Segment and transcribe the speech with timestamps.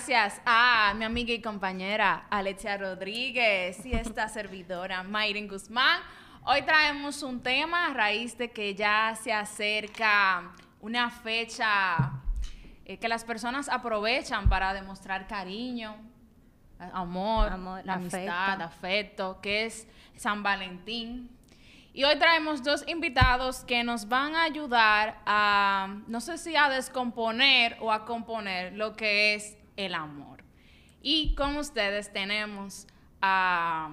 [0.00, 6.00] gracias a mi amiga y compañera Alexia Rodríguez y esta servidora Mayrin Guzmán.
[6.44, 12.12] Hoy traemos un tema a raíz de que ya se acerca una fecha
[12.86, 15.98] eh, que las personas aprovechan para demostrar cariño,
[16.94, 18.16] amor, Amor, la afecto.
[18.16, 19.86] amistad, afecto, que es
[20.16, 21.28] San Valentín.
[21.92, 26.70] Y hoy traemos dos invitados que nos van a ayudar a, no sé si a
[26.70, 30.44] descomponer o a componer lo que es el amor.
[31.02, 32.86] Y con ustedes tenemos
[33.22, 33.90] a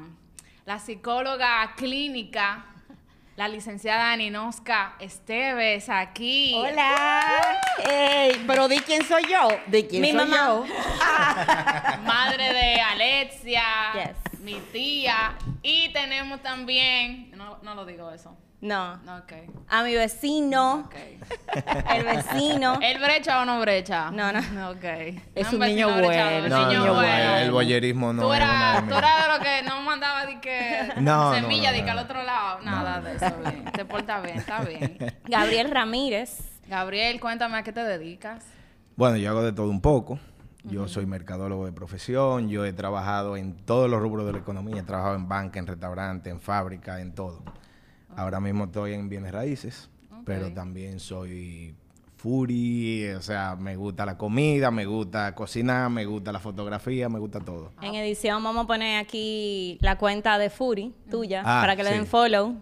[0.66, 2.66] la psicóloga clínica,
[3.38, 6.54] la licenciada Ninoska Esteves, aquí.
[6.56, 7.58] Hola.
[7.88, 9.48] Ey, pero di quién soy yo.
[9.68, 10.38] ¿De quién Mi soy mamá.
[10.38, 10.66] yo?
[12.04, 14.40] madre de Alexia, Yes.
[14.42, 18.98] mi tía, y tenemos también, no, no lo digo eso, No.
[18.98, 19.22] no,
[19.70, 20.90] A mi vecino,
[21.94, 22.80] el vecino.
[22.82, 24.10] ¿El brecha o no brecha?
[24.10, 24.40] No, no.
[24.72, 24.84] Ok.
[25.36, 27.36] Es No, un niño vecino brechador, bueno, un niño bueno.
[27.38, 31.36] el boyerismo no tú eras, eras de lo que no mandaba de que No, no,
[31.36, 31.92] semilla no, de que no.
[31.92, 33.66] al otro lado, nada de eso, bien.
[33.66, 34.98] Te porta bien, está bien.
[35.26, 36.40] Gabriel Ramírez.
[36.68, 38.44] Gabriel, cuéntame a qué te dedicas.
[38.96, 40.20] Bueno, yo hago de todo un poco.
[40.64, 44.82] Yo soy mercadólogo de profesión, yo he trabajado en todos los rubros de la economía,
[44.82, 47.42] he trabajado en banca, en restaurante, en fábrica, en todo.
[48.18, 49.90] Ahora mismo estoy en bienes raíces,
[50.26, 51.74] pero también soy
[52.18, 57.20] furi, o sea, me gusta la comida, me gusta cocinar, me gusta la fotografía, me
[57.20, 57.72] gusta todo.
[57.82, 61.92] En edición vamos a poner aquí la cuenta de Fury, tuya, Ah, para que le
[61.92, 61.96] sí.
[61.96, 62.56] den follow.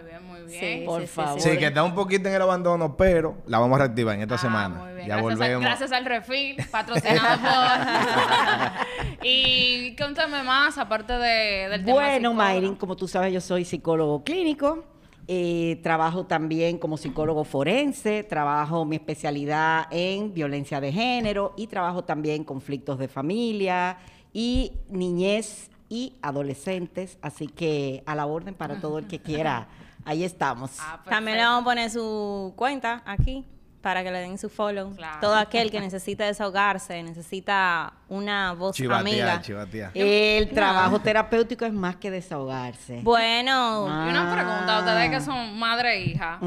[0.00, 0.60] Muy bien, muy bien.
[0.80, 1.40] Sí, Por sí, favor.
[1.40, 4.34] Sí, que está un poquito en el abandono, pero la vamos a reactivar en esta
[4.36, 4.76] Ah, semana.
[4.76, 5.08] muy bien.
[5.08, 5.62] Ya gracias, al- volvemos.
[5.64, 9.18] gracias al refil, patrocinado por.
[9.22, 12.34] y cuéntame más, aparte de, del tema Bueno.
[12.34, 14.84] Mayrin, como tú sabes, yo soy psicólogo clínico.
[15.30, 22.02] eh, trabajo también como psicólogo forense, trabajo mi especialidad en violencia de género y trabajo
[22.04, 23.98] también conflictos de familia
[24.32, 29.68] y niñez y adolescentes, así que a la orden para todo el que quiera.
[30.08, 30.70] Ahí estamos.
[30.80, 33.44] Ah, También le vamos a poner su cuenta aquí
[33.80, 34.94] para que le den su follow.
[34.96, 35.18] Claro.
[35.20, 39.90] Todo aquel que necesita desahogarse, necesita una voz Chivatear, amiga.
[39.94, 43.00] El trabajo terapéutico es más que desahogarse.
[43.02, 44.04] Bueno, Ah.
[44.06, 46.38] Y una pregunta, a ustedes que son madre e hija.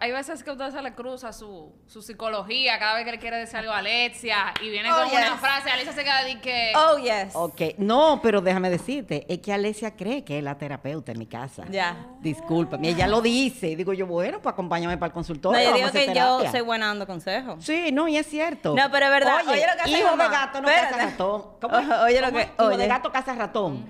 [0.00, 3.18] Hay veces que a ustedes se le cruza su, su psicología cada vez que le
[3.18, 6.40] quiere decir algo a Alexia y viene Oh, con una frase, Alexia se queda de
[6.40, 6.72] que.
[6.76, 7.34] oh yes.
[7.34, 11.26] Ok, no, pero déjame decirte, es que Alesia cree que es la terapeuta en mi
[11.26, 11.64] casa.
[11.70, 11.96] Ya.
[12.20, 13.76] Discúlpame, ella lo dice.
[13.76, 15.60] Digo yo, bueno, pues acompáñame para el No, consultorio.
[15.60, 17.64] yo vamos digo que yo soy buena dando consejos.
[17.64, 18.74] Sí, no, y es cierto.
[18.74, 19.36] No, pero es verdad.
[19.46, 20.24] Oye, Oye lo que hace hijo mamá.
[20.24, 20.94] de gato no Espérate.
[20.94, 21.44] caza ratón.
[21.60, 21.88] ¿Cómo es?
[22.00, 22.50] Oye lo ¿Cómo que- es?
[22.52, 22.76] Hijo oye.
[22.76, 23.86] de gato caza ratón.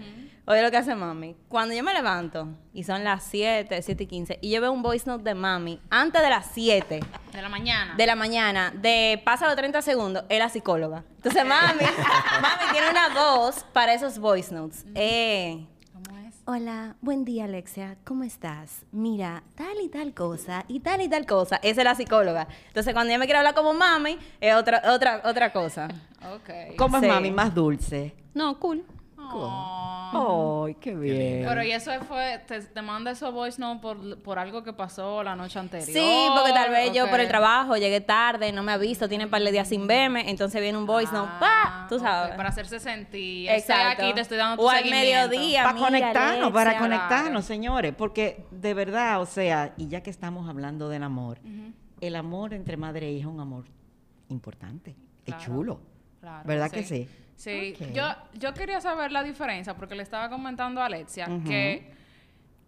[0.47, 1.37] Oye lo que hace mami.
[1.49, 4.83] Cuando yo me levanto y son las 7, 7 y 15 y yo veo un
[4.83, 7.01] voice note de mami antes de las 7
[7.33, 7.95] De la mañana.
[7.95, 11.05] de la mañana, de pasa los 30 segundos, es la psicóloga.
[11.17, 11.79] Entonces mami,
[12.43, 14.85] mami tiene una voz para esos voice notes.
[14.97, 15.67] Eh.
[16.53, 18.85] Hola, buen día Alexia, ¿cómo estás?
[18.91, 21.61] Mira, tal y tal cosa y tal y tal cosa.
[21.63, 22.49] Esa es la psicóloga.
[22.67, 25.87] Entonces cuando ella me quiere hablar como mami, es otra, otra, otra cosa.
[26.35, 26.75] Ok.
[26.77, 27.09] ¿Cómo es Sí.
[27.09, 27.31] mami?
[27.31, 28.17] Más dulce.
[28.35, 28.85] No, cool.
[29.33, 30.65] Oh.
[30.67, 31.45] Ay, qué bien.
[31.47, 35.23] Pero y eso fue, te, te manda esos voice no por, por algo que pasó
[35.23, 35.89] la noche anterior.
[35.89, 39.25] Sí, porque tal vez yo por el trabajo llegué tarde, no me ha visto, tiene
[39.27, 41.87] un par de días sin verme, entonces viene un voice note, Ah, ¡pa!
[41.89, 42.35] Tú sabes.
[42.35, 43.49] Para hacerse sentir.
[43.51, 44.03] Estoy Exacto.
[44.03, 45.63] aquí, te estoy dando tu O al mediodía.
[45.63, 50.49] para mira, conectarnos, para conectarnos, señores, porque de verdad, o sea, y ya que estamos
[50.49, 51.39] hablando del amor,
[52.01, 53.67] el amor entre madre e hija es un amor
[54.29, 55.41] importante, Claro.
[55.41, 55.81] es chulo,
[56.21, 57.09] Claro, ¿verdad que sí?
[57.37, 58.05] Sí, yo,
[58.35, 61.91] yo quería saber la diferencia porque le estaba comentando a Alexia que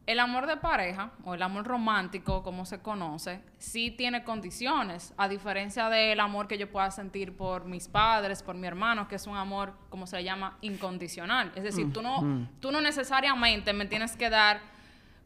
[0.07, 5.29] el amor de pareja o el amor romántico, como se conoce, sí tiene condiciones, a
[5.29, 9.27] diferencia del amor que yo pueda sentir por mis padres, por mi hermano, que es
[9.27, 11.53] un amor, como se le llama, incondicional.
[11.55, 14.61] Es decir, tú, no, tú no necesariamente me tienes que dar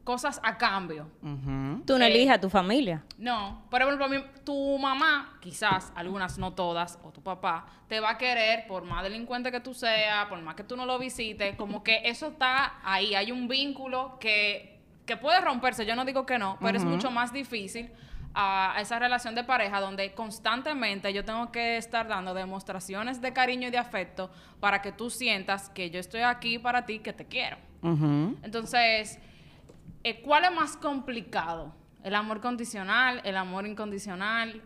[0.06, 1.11] cosas a cambio.
[1.20, 1.82] Ujú.
[1.85, 3.03] Tú no Eh, eliges a tu familia.
[3.19, 4.06] No, por ejemplo,
[4.44, 9.03] tu mamá, quizás, algunas no todas, o tu papá, te va a querer por más
[9.03, 12.75] delincuente que tú seas, por más que tú no lo visites, como que eso está
[12.85, 16.85] ahí, hay un vínculo que, que puede romperse, yo no digo que no, pero es
[16.85, 17.91] mucho más difícil
[18.32, 23.67] a, esa relación de pareja donde constantemente yo tengo que estar dando demostraciones de cariño
[23.67, 24.31] y de afecto
[24.61, 27.56] para que tú sientas que yo estoy aquí para ti, que te quiero.
[28.43, 29.19] Entonces,
[30.08, 31.73] eh, ¿cuál es más complicado?
[32.05, 33.20] ¿El amor condicional?
[33.25, 34.62] ¿El amor incondicional?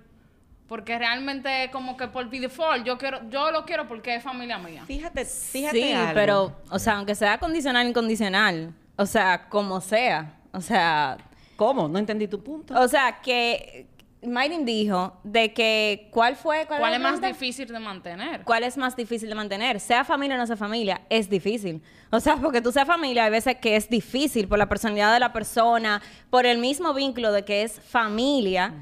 [0.69, 4.85] Porque realmente como que por default yo quiero, yo lo quiero porque es familia mía.
[4.87, 6.15] Fíjate, fíjate Sí, algo.
[6.15, 11.17] pero, o sea, aunque sea condicional, incondicional, o sea, como sea, o sea,
[11.57, 11.89] ¿Cómo?
[11.89, 12.79] No entendí tu punto.
[12.81, 13.87] o sea, que
[14.23, 18.43] Mayrin dijo de que cuál fue cuál, ¿Cuál es más difícil de mantener?
[18.45, 19.81] ¿Cuál es más difícil de mantener?
[19.81, 21.83] Sea familia o no sea familia, es difícil.
[22.11, 25.21] O sea, porque tú seas familia, hay veces que es difícil por la personalidad de
[25.21, 28.75] la persona, por el mismo vínculo de que es familia,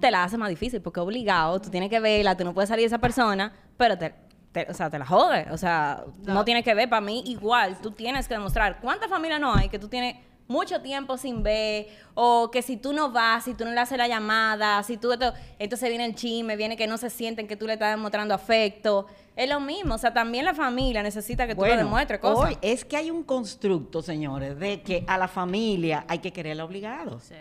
[0.00, 2.84] te la hace más difícil porque obligado, tú tienes que verla, tú no puedes salir
[2.84, 4.14] de esa persona, pero te,
[4.52, 5.48] te- o sea, te la jode.
[5.50, 9.38] O sea, no tienes que ver, para mí igual, tú tienes que demostrar cuánta familia
[9.38, 10.16] no hay que tú tienes
[10.48, 13.96] mucho tiempo sin ver, o que si tú no vas, si tú no le haces
[13.96, 17.56] la llamada, si tú esto, entonces viene el chisme, viene que no se sienten que
[17.56, 19.06] tú le estás demostrando afecto.
[19.36, 22.50] Es lo mismo, o sea, también la familia necesita que tú le demuestres cosas.
[22.50, 26.64] Hoy es que hay un constructo, señores, de que a la familia hay que quererla
[26.64, 27.20] obligado.
[27.20, 27.36] Sí.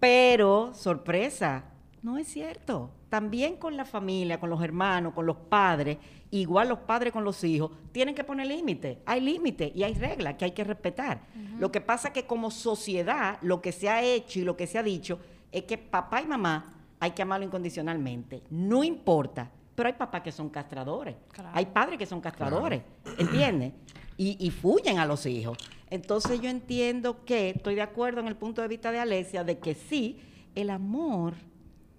[0.00, 1.64] Pero, sorpresa,
[2.02, 2.90] no es cierto.
[3.08, 5.98] También con la familia, con los hermanos, con los padres,
[6.30, 8.98] igual los padres con los hijos, tienen que poner límites.
[9.06, 11.22] Hay límites y hay reglas que hay que respetar.
[11.58, 14.78] Lo que pasa que como sociedad, lo que se ha hecho y lo que se
[14.78, 15.18] ha dicho
[15.50, 18.42] es que papá y mamá hay que amarlo incondicionalmente.
[18.50, 19.50] No importa.
[19.74, 21.14] Pero hay papás que son castradores.
[21.32, 21.50] Claro.
[21.54, 22.82] Hay padres que son castradores.
[23.16, 23.72] ¿Entiendes?
[24.16, 25.56] Y, y fuyen a los hijos.
[25.88, 29.58] Entonces yo entiendo que estoy de acuerdo en el punto de vista de Alexia de
[29.58, 30.18] que sí,
[30.54, 31.34] el amor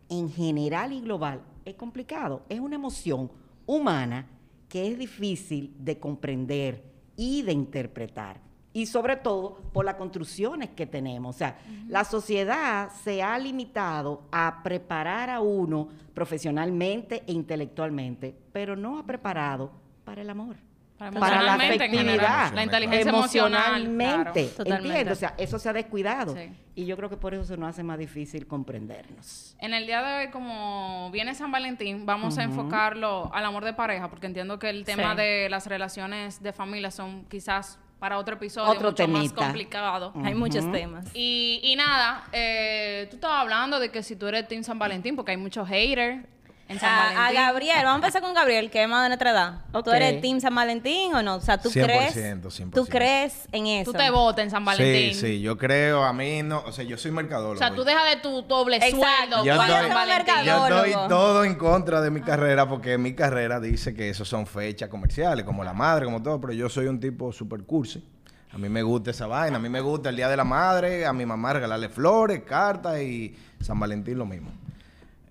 [0.10, 2.44] en general y global es complicado.
[2.50, 3.32] Es una emoción
[3.66, 4.28] humana
[4.68, 6.84] que es difícil de comprender
[7.16, 8.40] y de interpretar.
[8.72, 11.36] Y sobre todo por las construcciones que tenemos.
[11.36, 18.76] O sea, la sociedad se ha limitado a preparar a uno profesionalmente e intelectualmente, pero
[18.76, 19.72] no ha preparado
[20.06, 20.69] para el amor.
[21.00, 24.56] Para la afectividad, la inteligencia emocional, emocionalmente, claro.
[24.58, 24.88] Totalmente.
[24.88, 25.18] ¿entiendes?
[25.18, 26.36] O sea, eso se ha descuidado.
[26.36, 26.52] Sí.
[26.76, 29.56] Y yo creo que por eso se nos hace más difícil comprendernos.
[29.60, 33.74] En el día de hoy, como viene San Valentín, vamos a enfocarlo al amor de
[33.74, 35.18] pareja, porque entiendo que el tema Sí.
[35.22, 40.14] de las relaciones de familia son quizás para otro episodio Otro mucho más complicado.
[40.24, 41.10] Hay muchos temas.
[41.14, 45.16] Y, y nada, eh, tú estabas hablando de que si tú eres Team San Valentín,
[45.18, 46.26] porque hay muchos haters
[46.70, 47.32] en San A.
[47.34, 49.54] Gabriel, vamos a empezar con Gabriel, que es más de nuestra edad.
[49.74, 49.88] ¿Tú Ok.
[49.94, 51.36] eres Team San Valentín o no?
[51.36, 52.16] O sea, ¿tú 100%, crees?
[52.16, 52.72] 100%.
[52.76, 53.92] ¿Tú crees en eso?
[53.92, 55.14] Tú te votas en San Valentín.
[55.16, 57.56] Sí, sí, yo creo, a mí no, o sea, yo soy mercadólogo.
[57.56, 58.98] O sea, tú dejas de tu doble Exacto.
[58.98, 61.08] sueldo Yo mercadólogo.
[61.08, 65.44] todo en contra de mi carrera porque mi carrera dice que eso son fechas comerciales,
[65.46, 68.04] como la madre, como todo, pero yo soy un tipo super cursi.
[68.52, 71.06] A mí me gusta esa vaina, a mí me gusta el Día de la Madre,
[71.06, 74.52] a mi mamá regalarle flores, cartas y San Valentín lo mismo.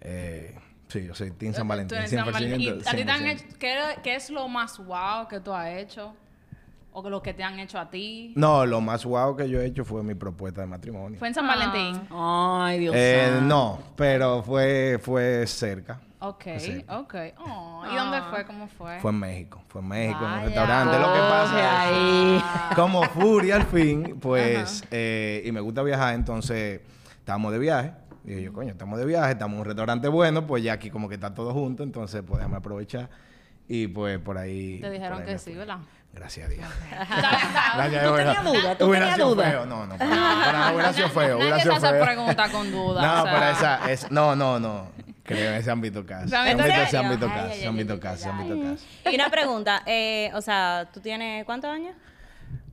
[0.00, 0.54] Eh,
[0.88, 2.16] sí, yo soy Team San Valentín, eres 100%.
[2.24, 2.60] San Valentín.
[2.84, 3.30] ¿Y a ti te han 100%.
[3.30, 6.14] hecho- ¿qué, qué es lo más wow que tú has hecho?
[6.90, 8.32] ¿O que lo que te han hecho a ti?
[8.34, 11.18] No, lo más guau que yo he hecho fue mi propuesta de matrimonio.
[11.18, 12.00] ¿Fue en San Valentín?
[12.10, 13.44] Ay, Dios Eh, santo.
[13.46, 16.00] no, pero fue, fue cerca.
[16.20, 16.84] Ok, Sí.
[16.88, 17.14] ok.
[17.38, 18.44] Oh, ¿Y dónde fue?
[18.46, 18.98] ¿Cómo fue?
[18.98, 20.98] Fue en México, fue en México, en un restaurante.
[20.98, 22.42] Lo que pasa es ahí.
[22.74, 26.80] como Furia al fin, pues, eh, y me gusta viajar, entonces
[27.20, 27.92] estábamos de viaje.
[28.28, 30.90] Y dije yo, coño, estamos de viaje, estamos en un restaurante bueno, pues ya aquí
[30.90, 33.08] como que está todo junto, entonces pues déjame aprovechar.
[33.66, 34.78] Y pues por ahí.
[34.80, 35.54] Te dijeron ahí que sí.
[35.54, 35.78] ¿verdad?
[36.12, 36.66] Gracias a Dios.
[36.90, 38.04] Gracias.
[38.04, 38.78] ¿Tú tenías duda?
[38.78, 39.50] ¿Tú tenías duda?
[39.50, 39.64] feo.
[39.66, 40.10] No, no, para
[40.44, 41.36] para hubiera sido feo.
[41.38, 42.04] Hubiera Nadie te hace feo.
[42.04, 43.00] preguntas con duda.
[43.02, 43.32] No, o sea.
[43.32, 44.88] pero esa, es, no, no, no.
[45.22, 46.24] Creo en ese ámbito caso.
[46.24, 46.82] ¿En Ese ámbito, serio?
[46.84, 48.84] ese ámbito Ay, caso, ay, ese ay, ámbito ay, caso, ese ay, ámbito caso.
[49.10, 51.94] Y una pregunta, eh, o sea, ¿tú tienes cuántos años?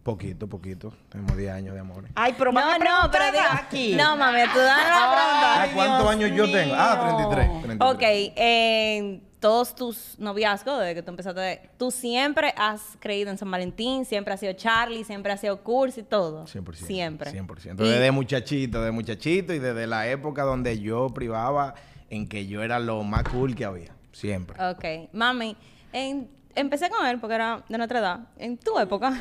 [0.06, 0.94] Poquito, poquito.
[1.10, 2.06] Tenemos 10 años de amor.
[2.14, 3.96] Ay, pero no, no, pero digo, aquí.
[3.96, 5.74] no, mami, tú das la pregunta.
[5.74, 6.76] ¿Cuántos años yo tengo?
[6.78, 7.28] Ah, mío.
[7.28, 7.62] 33.
[7.64, 7.92] 33.
[7.92, 13.50] Ok, en todos tus noviazgos, desde que tú empezaste, tú siempre has creído en San
[13.50, 16.46] Valentín, siempre has sido Charlie, siempre has sido Cursi, todo.
[16.46, 16.86] 100%.
[16.86, 17.32] Siempre.
[17.32, 17.84] 100%.
[17.84, 21.74] Y- Desde muchachito, de muchachito y desde la época donde yo privaba
[22.12, 23.92] en que yo era lo más cool que había.
[24.12, 24.56] Siempre.
[24.64, 25.58] Ok, mami,
[25.92, 28.20] en- empecé con él porque era de nuestra edad.
[28.38, 29.20] En tu época,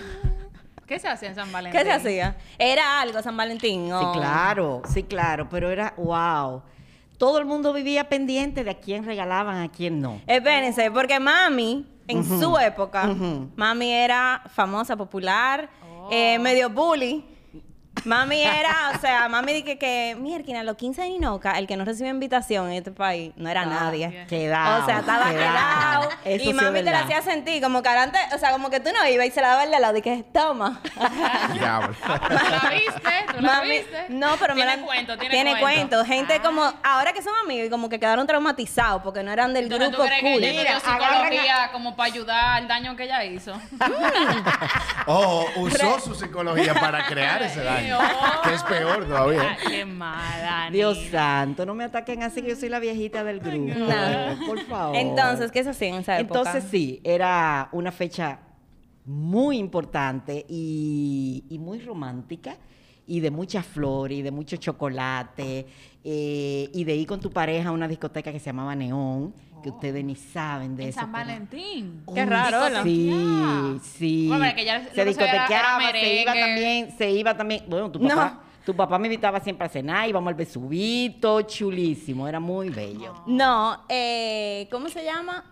[0.87, 1.81] ¿Qué se hacía en San Valentín?
[1.81, 2.37] ¿qué se hacía?
[2.59, 3.87] ¿Era algo San Valentín?
[3.87, 6.62] Sí, claro, sí, claro, pero era wow.
[7.17, 10.21] Todo el mundo vivía pendiente de a quién regalaban, a quién no.
[10.26, 13.07] Espérense, porque mami, en su época,
[13.57, 15.71] mami era famosa, popular,
[16.11, 17.25] eh, medio bully.
[18.04, 21.76] Mami era, o sea, mami dije que, mierda, a los 15 de Ninoca, el que
[21.76, 24.26] no recibe invitación en este país no era nadie.
[24.28, 24.82] Quedado.
[24.82, 26.08] O sea, estaba quedado.
[26.26, 28.90] Y sí mami te la hacía sentir como que adelante, o sea, como que tú
[28.92, 30.80] no ibas y se la daba el de lado y que toma.
[31.54, 31.94] Diablo.
[31.94, 33.11] ¿Tú la viste?
[33.37, 34.04] ¿Tú la Mami, viste?
[34.11, 36.04] no, pero me tiene la- cuento, tiene, tiene cuento.
[36.04, 36.42] Gente Ah.
[36.42, 39.90] como, ahora que son amigos y como que quedaron traumatizados porque no eran del Entonces,
[39.90, 40.40] ¿tú grupo crees que cool.
[40.40, 43.54] Mira, psicología como para ayudar al daño que ella hizo?
[45.06, 47.93] Oh, usó su psicología para crear ese daño.
[48.44, 49.50] Que es peor todavía.
[49.50, 50.68] Ay, qué mala.
[50.70, 53.74] Dios santo, no me ataquen así que yo soy la viejita del grupo.
[53.78, 54.46] No.
[54.46, 54.96] Por favor.
[54.96, 56.38] Entonces, ¿qué se hacía en esa época?
[56.40, 58.40] Entonces sí, era una fecha
[59.04, 62.56] muy importante y, y muy romántica.
[63.06, 65.66] y de muchas flores y de mucho chocolate
[66.02, 69.34] eh, y de ir con tu pareja a una discoteca que se llamaba Neón,
[69.64, 71.00] que ustedes ni saben de En eso.
[71.00, 72.02] San pero- Valentín.
[72.14, 72.83] Qué raro, ¿verdad?
[72.85, 74.26] Sí, sí.
[74.28, 77.64] Bueno, que ya se se discotequeaba, era se iba también, se iba también.
[77.66, 78.09] Bueno, tu No.
[78.09, 83.23] papá, tu papá me invitaba siempre a cenar, íbamos al besubito, chulísimo, era muy bello.
[83.26, 85.44] No, eh, ¿cómo se llama?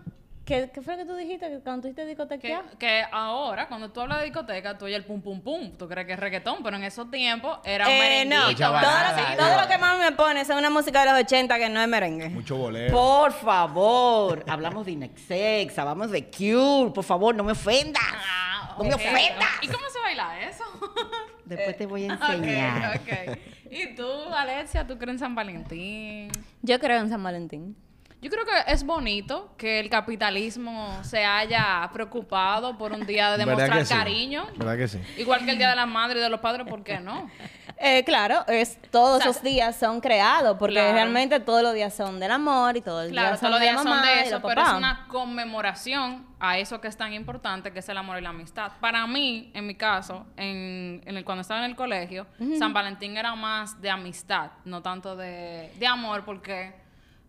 [0.45, 2.63] ¿Qué, ¿Qué fue lo que tú dijiste que cuando tú dijiste Que, discotequear?
[2.77, 5.71] que ahora, cuando tú hablas de discoteca, tú oyes el pum pum pum.
[5.77, 8.41] Tú crees que es reggaetón, pero en esos tiempos era un Eh, merenguito.
[8.41, 11.11] no, Mucha todo, lo, sí, todo lo que más me pone es una música de
[11.13, 12.27] los 80 que no es merengue.
[12.27, 12.91] Mucho bolero.
[12.93, 18.03] Por favor, hablamos de Inexex, hablamos de Cure, por favor, no me ofendas.
[18.03, 19.47] Ah, No me ofendas.
[19.61, 20.63] ¿Y cómo se baila eso?
[21.45, 22.97] Después te voy a Ok, enseñar.
[22.97, 23.37] ok.
[23.71, 26.29] ¿Y tú, Alexia, tú crees en San Valentín?
[26.61, 27.77] Yo creo en San Valentín.
[28.23, 33.37] Yo creo que es bonito que el capitalismo se haya preocupado por un día de
[33.45, 33.93] ¿Verdad demostrar sí?
[33.93, 34.45] cariño.
[34.55, 34.99] ¿Verdad que sí?
[35.17, 37.29] Igual que el Día de la Madre y de los Padres, ¿por qué no?
[37.85, 40.93] Eh, claro, es todos O sea, esos días son creados, porque claro.
[40.93, 43.59] realmente todos los días son del amor y todos los Claro, días son todos los
[43.59, 47.11] de días son de y eso, pero es una conmemoración a eso que es tan
[47.11, 48.71] importante, que es el amor y la amistad.
[48.79, 52.25] Para mí, en mi caso, en, en el, cuando estaba en el colegio,
[52.57, 56.73] San Valentín era más de amistad, no tanto de, de amor, porque,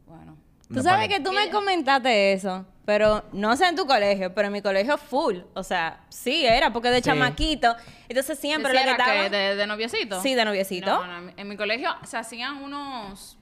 [0.06, 0.36] bueno,
[0.72, 4.52] Tú sabes que tú me comentaste eso, pero no sé en tu colegio, pero en
[4.52, 5.38] mi colegio full.
[5.54, 7.02] O sea, sí era, porque de Sí.
[7.02, 7.74] chamaquito.
[8.08, 9.22] Entonces siempre lo que ¿Decía estaba...
[9.24, 10.20] que de, de noviecito?
[10.22, 10.86] Sí, de noviecito.
[10.86, 13.38] No, no, en mi- en mi colegio se hacían unos...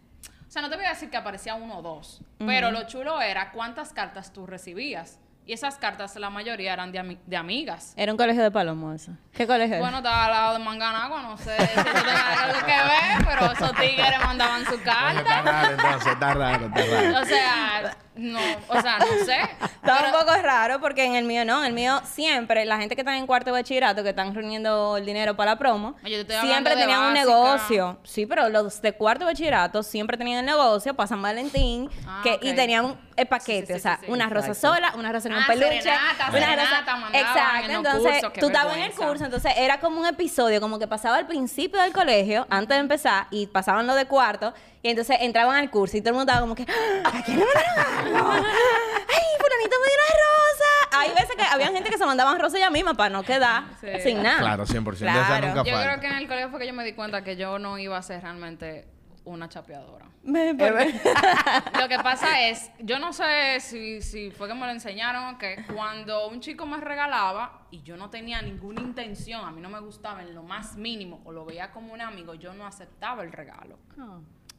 [0.49, 3.23] O sea, no te voy a decir que aparecía uno o dos, pero lo chulo
[3.23, 5.19] era cuántas cartas tú recibías.
[5.45, 7.95] Y esas cartas, la mayoría eran de, ami- de amigas.
[7.97, 9.11] Era un colegio de palomo eso.
[9.33, 10.05] ¿Qué colegio Bueno, es?
[10.05, 13.73] estaba al lado de Manganagua, no sé si eso tenga algo que ver, pero esos
[13.75, 15.43] tigres mandaban su Coño, Está carta.
[15.43, 17.21] raro, entonces, está raro, está raro.
[17.21, 18.39] O sea, no,
[18.69, 19.37] o sea, no sé.
[19.83, 22.79] Estaba Pero- un poco raro porque en el mío no, en el mío siempre, la
[22.79, 25.97] gente que está en cuarto de bachillerato, que están reuniendo el dinero para la promo,
[26.05, 27.99] Oye, siempre tenían un negocio.
[28.05, 32.21] Sí, pero los de cuarto de bachillerato siempre tenían el negocio para San Valentín Ah,
[32.23, 34.13] que, y tenían el paquete, Sí, sí, sí, o sea, sí, sí.
[34.13, 34.75] una rosa Exacto.
[34.77, 38.47] sola, una rosa en un Ah, peluche, serenata, una serenata Exacto, en entonces cursos, tú
[38.47, 41.93] estabas en el curso, entonces era como un episodio, como que pasaba al principio del
[41.93, 46.01] colegio, antes de empezar, y pasaban lo de cuarto, y entonces entraban al curso y
[46.01, 48.33] todo el mundo estaba como que, "Ah, ¿a quién le mandaron algo?
[48.33, 50.99] ¡Ay, fulanito me dio una rosa!
[50.99, 53.89] Hay veces que había gente que se mandaban rosas ella misma para no quedar Sí.
[54.03, 54.39] sin nada.
[54.41, 55.13] Claro, 100%.
[55.15, 55.47] De esa Claro.
[55.49, 55.89] nunca Yo falta.
[55.89, 57.97] creo que en el colegio fue que yo me di cuenta que yo no iba
[57.97, 58.89] a ser realmente
[59.25, 60.07] una chapeadora.
[60.25, 60.53] Me-
[61.81, 65.39] Lo que pasa es, yo no sé si, si fue que me lo enseñaron o
[65.39, 69.69] qué, cuando un chico me regalaba y yo no tenía ninguna intención, a mí no
[69.69, 73.23] me gustaba en lo más mínimo o lo veía como un amigo, yo no aceptaba
[73.23, 73.79] el regalo.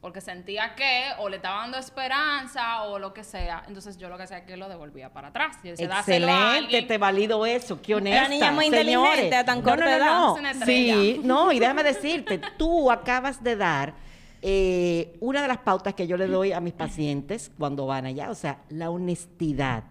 [0.03, 3.63] Porque sentía que o le estaba dando esperanza o lo que sea.
[3.67, 5.57] Entonces yo lo que hacía es que lo devolvía para atrás.
[5.63, 6.87] Yo decía, "Dáselo a Excelente, alguien".
[6.87, 8.27] te valido eso, qué honesta.
[8.27, 8.91] niña muy señores.
[8.91, 10.11] inteligente a tan No, corta no, no, edad.
[10.19, 10.33] no.
[10.35, 13.93] Una Sí, no, y déjame decirte, tú acabas de dar
[14.41, 18.29] eh, una de las pautas que yo le doy a mis pacientes cuando van allá,
[18.29, 19.85] o sea, la honestidad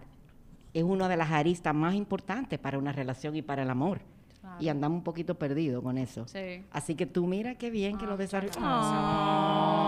[0.75, 4.01] es una de las aristas más importantes para una relación y para el amor.
[4.53, 4.63] Claro.
[4.63, 6.27] Y andamos un poquito perdidos con eso.
[6.27, 6.63] Sí.
[6.71, 8.57] Así que tú mira qué bien que lo desarrollas.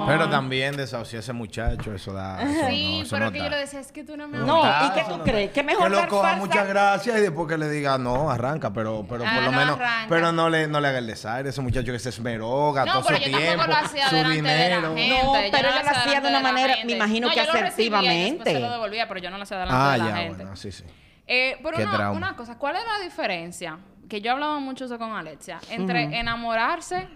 [0.08, 2.42] Pero también desahuciar a ese muchacho, eso da.
[2.42, 3.44] eso Sí, no, eso pero no que da.
[3.46, 5.52] yo le decía, es que tú no me No, ¿y qué tú no crees?
[5.52, 8.72] Que mejor lo dar coja falsa- muchas gracias y después que le diga no, arranca,
[8.72, 10.06] pero, pero Ah, por lo no menos, arranca.
[10.10, 13.14] pero no le, no le haga el desaire, ese muchacho que se esmeró, gastó su
[13.14, 14.96] yo tiempo, lo hacía su delante de la dinero.
[14.96, 15.10] gente.
[15.10, 17.46] No, yo pero lo ella lo hacía de una manera, me imagino No, que yo
[17.46, 18.52] lo asertivamente.
[18.52, 20.36] se lo devolvía, pero yo no lo hacía delante Ah, de la ya, gente.
[20.44, 20.84] bueno, sí, sí.
[21.28, 22.18] Eh, pero Qué una, trauma.
[22.18, 23.80] una cosa, ¿cuál es la diferencia?
[24.10, 27.08] Que yo he hablado mucho eso con Alexia, entre enamorarse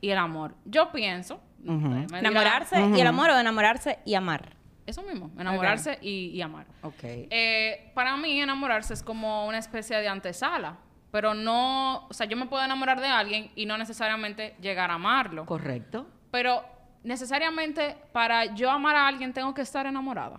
[0.00, 0.54] y el amor.
[0.64, 4.54] Yo pienso, dirá- enamorarse y el amor o enamorarse y amar.
[4.86, 6.66] Eso mismo, enamorarse y, y amar.
[6.82, 7.02] Ok.
[7.02, 10.76] Eh, para mí, enamorarse es como una especie de antesala.
[11.10, 14.94] Pero no, o sea, yo me puedo enamorar de alguien y no necesariamente llegar a
[14.94, 15.46] amarlo.
[15.46, 16.06] Correcto.
[16.30, 16.62] Pero
[17.04, 20.38] necesariamente para yo amar a alguien tengo que estar enamorada.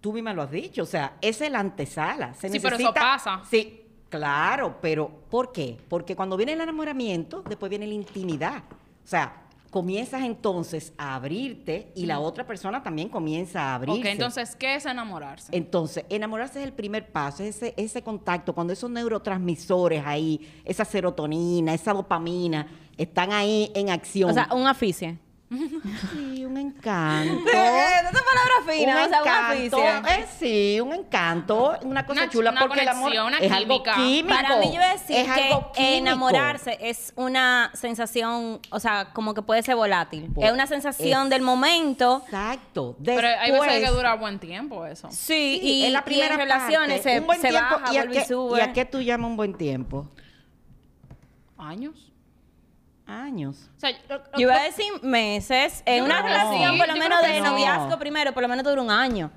[0.00, 2.34] Tú misma lo has dicho, o sea, es el antesala.
[2.34, 3.40] Se Sí, pero eso pasa.
[3.48, 5.76] Sí, claro, pero ¿por qué?
[5.88, 8.62] Porque cuando viene el enamoramiento, después viene la intimidad.
[9.04, 14.00] O sea, comienzas entonces a abrirte y la otra persona también comienza a abrirse.
[14.00, 15.54] Ok, entonces, ¿qué es enamorarse?
[15.56, 20.84] Entonces, enamorarse es el primer paso, es ese, ese contacto, cuando esos neurotransmisores ahí, esa
[20.84, 24.30] serotonina, esa dopamina, están ahí en acción.
[24.30, 25.18] O sea, un aficie.
[26.12, 27.48] sí, un encanto.
[27.48, 30.22] Esa palabra fina, un o sea, un encanto, aficie.
[30.22, 33.50] eh, sí, un encanto, una cosa Una ch- chula, una porque el amor una es
[33.50, 34.28] algo químico.
[34.28, 35.94] Para mí yo decir es que algo químico.
[35.96, 40.30] enamorarse es una sensación, o sea, como que puede ser volátil.
[40.38, 42.20] Es una sensación es- del momento.
[42.26, 42.96] Exacto.
[43.02, 45.08] Pero hay veces que Después- dura buen tiempo eso.
[45.10, 47.74] Sí, Sí, y, en la y primera en relaciones parte, se, un buen se tiempo,
[47.80, 48.58] baja, ¿y a vuelve y qué- sube.
[48.58, 50.10] ¿Y a qué tú llamas un buen tiempo?
[51.56, 52.07] ¿Años?
[53.08, 53.70] Años.
[53.76, 55.82] O sea, lo- lo- Yo iba a decir meses.
[55.86, 58.90] En una relación, sí, por lo menos de noviazgo primero, por lo menos dura un
[58.90, 59.30] año.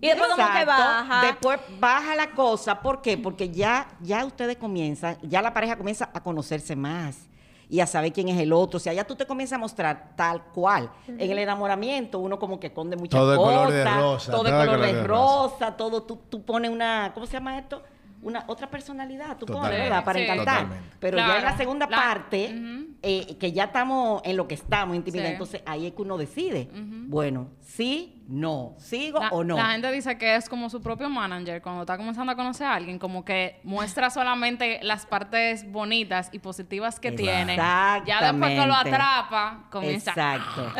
[0.00, 1.20] Y después como que baja.
[1.26, 2.80] Después baja la cosa.
[2.80, 3.18] ¿Por qué?
[3.18, 7.28] Porque ya, ya ustedes comienzan, ya la pareja comienza a conocerse más
[7.68, 8.78] y a saber quién es el otro.
[8.78, 10.90] O sea, ya tú te comienzas a mostrar tal cual.
[11.06, 13.54] En el enamoramiento uno como que esconde muchas Todo de cosas.
[13.54, 15.76] color de rosa, Todo de todo de color de color de rosa.
[15.76, 17.82] Todo, tú, tú pones una, ¿cómo se llama esto?
[18.22, 19.70] Una otra personalidad, tú pones.
[19.70, 20.04] ¿verdad?
[20.04, 20.24] Para Sí.
[20.24, 20.62] encantar.
[20.62, 20.96] Totalmente.
[21.00, 22.54] Pero ya en la segunda La- parte,
[23.02, 25.32] eh, que ya estamos en lo que estamos, intimidad, Sí.
[25.32, 26.68] entonces ahí es que uno decide.
[26.72, 29.56] Bueno, sí, no, sigo La, o no.
[29.56, 32.74] la gente dice que es como su propio manager cuando está comenzando a conocer a
[32.74, 37.56] alguien, como que muestra solamente las partes bonitas y positivas que tiene.
[37.56, 38.02] Ya
[38.32, 40.72] después que lo atrapa, comienza, Exacto.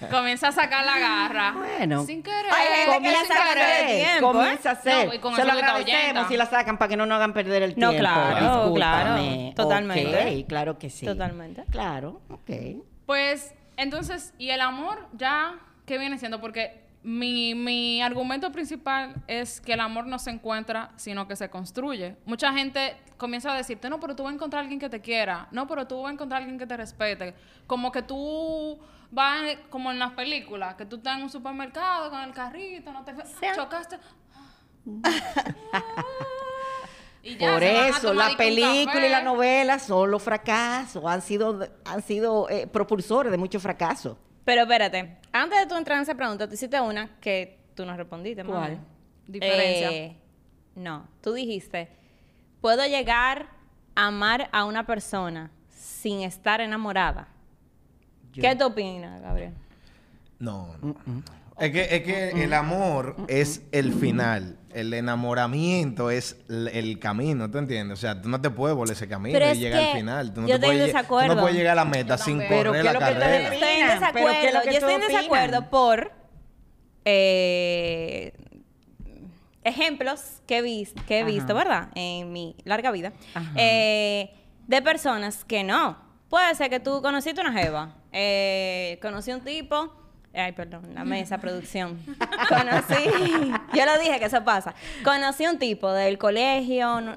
[0.10, 1.52] comienza a sacar la garra.
[1.52, 2.04] Bueno.
[2.04, 2.46] Sin querer.
[2.46, 4.32] Que comienza a de hacer, tiempo, ¿eh?
[4.32, 5.20] comienza a hacer.
[5.20, 7.90] No, Se lo agradecemos si la sacan para que no nos hagan perder el No,
[7.90, 8.00] tiempo.
[8.00, 8.74] claro, Discúlpame.
[8.74, 10.40] claro, totalmente.
[10.42, 11.06] Ok, claro que sí.
[11.06, 11.64] Totalmente.
[11.70, 12.50] Claro, ok.
[13.06, 16.40] Pues, entonces, ¿y el amor ya qué viene siendo?
[16.40, 21.48] Porque mi, mi argumento principal es que el amor no se encuentra, sino que se
[21.48, 22.16] construye.
[22.24, 25.00] Mucha gente comienza a decirte, no, pero tú vas a encontrar a alguien que te
[25.00, 25.46] quiera.
[25.52, 27.34] No, pero tú vas a encontrar a alguien que te respete.
[27.66, 28.80] Como que tú
[29.10, 33.04] vas, como en las películas, que tú estás en un supermercado con el carrito, no
[33.04, 33.14] te
[33.54, 33.98] chocaste.
[37.26, 42.02] Y ya, Por eso, la película y la novela son los fracasos, han sido, han
[42.02, 44.16] sido eh, propulsores de muchos fracasos.
[44.44, 47.96] Pero espérate, antes de tú entrar en esa pregunta, tú hiciste una que tú no
[47.96, 48.44] respondiste.
[48.44, 48.78] ¿Cuál?
[49.26, 49.90] Diferencia.
[49.90, 50.16] Eh,
[50.76, 51.88] no, tú dijiste,
[52.60, 53.48] puedo llegar
[53.96, 57.26] a amar a una persona sin estar enamorada.
[58.32, 59.52] Yo- ¿Qué tú opinas, Gabriel?
[60.38, 60.76] No.
[60.80, 60.94] no.
[61.58, 64.58] Es que, es que el amor es el final.
[64.74, 67.98] El enamoramiento es el, el camino, ¿tú entiendes?
[67.98, 69.96] O sea, tú no te puedes volver ese camino Pero y es llegar que al
[69.96, 70.34] final.
[70.34, 71.34] Tú no, yo te estoy puedes, en lle- tú desacuerdo.
[71.34, 72.48] no puedes llegar a la meta Yo sin también.
[72.50, 73.54] Pero correr ¿qué la lo que carrera.
[73.54, 74.12] Estoy en opinan?
[74.12, 74.58] ¿Pero qué es desacuerdo.
[74.58, 75.70] lo que Yo estoy en desacuerdo opinan?
[75.70, 76.12] por
[77.06, 78.32] eh,
[79.64, 81.30] ejemplos que he, vis- que he Ajá.
[81.30, 81.88] visto, ¿verdad?
[81.94, 83.12] En mi larga vida.
[83.34, 83.50] Ajá.
[83.56, 84.30] eh,
[84.66, 85.96] de personas que no.
[86.28, 87.94] Puede ser que tú conociste una jeva.
[88.12, 89.92] eh, conocí un tipo.
[90.36, 91.98] Ay, perdón, la mesa, producción.
[92.48, 93.50] Conocí.
[93.74, 94.74] Yo lo dije que eso pasa.
[95.02, 97.00] Conocí un tipo del colegio.
[97.00, 97.16] no-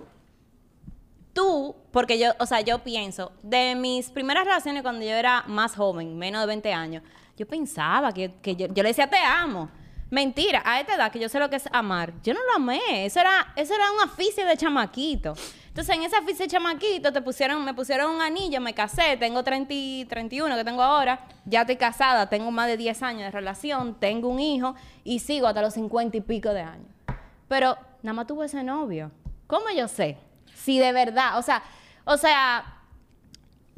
[1.33, 5.75] tú, porque yo, o sea, yo pienso, de mis primeras relaciones cuando yo era más
[5.75, 7.03] joven, menos de 20 años,
[7.37, 9.69] yo pensaba que, que yo, yo le decía te amo.
[10.11, 13.05] Mentira, a esta edad que yo sé lo que es amar, yo no lo amé.
[13.05, 15.35] Eso era, eso era un aficio de chamaquito.
[15.69, 19.73] Entonces, en aficio de chamaquito te pusieron, me pusieron un anillo, me casé, tengo 30,
[19.73, 23.95] y 31 que tengo ahora, ya estoy casada, tengo más de 10 años de relación,
[23.99, 26.89] tengo un hijo y sigo hasta los 50 y pico de años.
[27.47, 29.11] Pero nada más tuve ese novio.
[29.47, 30.17] ¿Cómo yo sé?
[30.53, 31.63] Si de verdad, o sea,
[32.05, 32.78] o sea,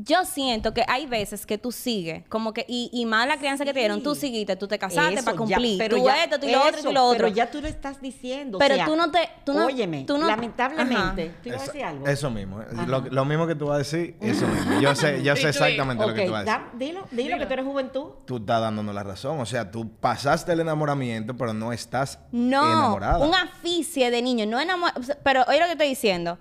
[0.04, 3.66] yo siento que hay veces que tú sigues, como que, y, y más la crianza
[3.66, 6.24] que te dieron, tú seguiste, tú te casaste Eso, para ya, cumplir, pero tú ya-
[6.24, 7.18] esto, tú lo otro, eso, tú lo otro.
[7.26, 8.58] Pero ya tú lo estás diciendo.
[8.58, 11.34] o Pero sea, tú no te- tú no- óyeme, tú no- lamentablemente.
[11.44, 12.08] ¿Tú ibas a Eso, decir algo?
[12.08, 12.62] eso mismo.
[12.62, 12.66] eh.
[12.88, 14.80] Lo, lo mismo que tú vas a decir, eso mismo.
[14.80, 16.64] Yo sé, yo sé exactamente lo que tú vas a decir.
[16.72, 18.06] da- dilo, dilo que tú eres juventud.
[18.26, 19.40] Tú estás dándonos la razón.
[19.40, 23.20] O sea, tú pasaste el enamoramiento, pero no estás No, enamorada.
[23.20, 25.02] un aficie de niño, no enamorado.
[25.24, 26.38] Pero oye lo que estoy diciendo.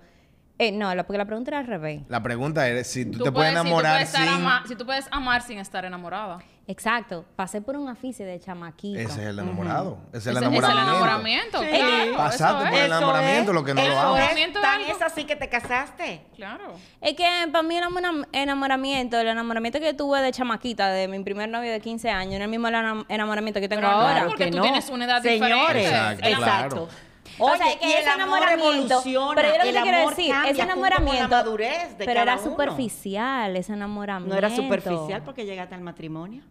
[0.63, 2.03] Eh, no, la- porque la pregunta era al revés.
[2.09, 4.35] La pregunta es si tú, Tú te puedes puedes- si tú enamorar puedes estar sin...
[4.35, 6.39] ama- si tú puedes amar sin estar enamorada.
[6.67, 9.01] Exacto, pasé por un aficie de chamaquito.
[9.01, 9.99] Ese es el enamorado.
[10.13, 10.91] Ese es el Ese- ese enamoramiento.
[10.91, 11.67] enamoramiento, Sí.
[11.69, 12.17] claro.
[12.17, 12.81] Pasaste por es.
[12.81, 14.05] el enamoramiento, lo que no lo eso amas.
[14.05, 16.21] es, Enamoramiento es tan es así que te casaste.
[16.37, 16.75] Claro.
[17.01, 21.09] Es que para mí el enamora- enamoramiento, el enamoramiento que yo tuve de chamaquita, de
[21.09, 23.93] mi primer novio de 15 años, no es el mismo enam- enamoramiento que tengo Pero
[23.93, 24.13] ahora.
[24.13, 25.41] claro, porque tú tienes una edad Señores,
[25.85, 25.89] diferente.
[25.89, 26.77] Exacto, exacto.
[26.87, 27.10] claro.
[27.43, 30.09] O sea, que y ese el amor enamoramiento, evoluciona, pero yo lo que te quiero
[30.11, 32.43] decir, ese junto con la enamoramiento, madurez de pero era uno.
[32.45, 34.33] superficial, ese enamoramiento.
[34.35, 36.43] No era superficial porque llegaste al matrimonio.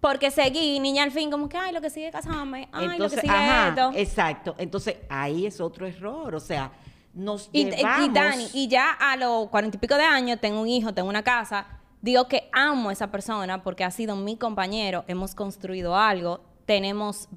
[0.00, 3.20] Porque seguí, niña al fin, como que, ay, lo que sigue casarme, ay, lo que
[3.20, 3.90] sigue ajá, esto.
[3.94, 4.54] exacto.
[4.58, 6.36] Entonces, ahí es otro error.
[6.36, 6.70] O sea,
[7.14, 8.06] nos Y, llevamos...
[8.06, 11.08] y Dani, y ya a los cuarenta y pico de años tengo un hijo, tengo
[11.08, 11.66] una casa.
[12.00, 17.28] Digo que amo a esa persona porque ha sido mi compañero, hemos construido algo, tenemos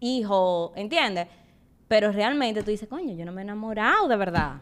[0.00, 1.28] hijos, ¿entiendes?
[1.88, 4.56] Pero realmente tú dices, coño, yo no me he enamorado de verdad.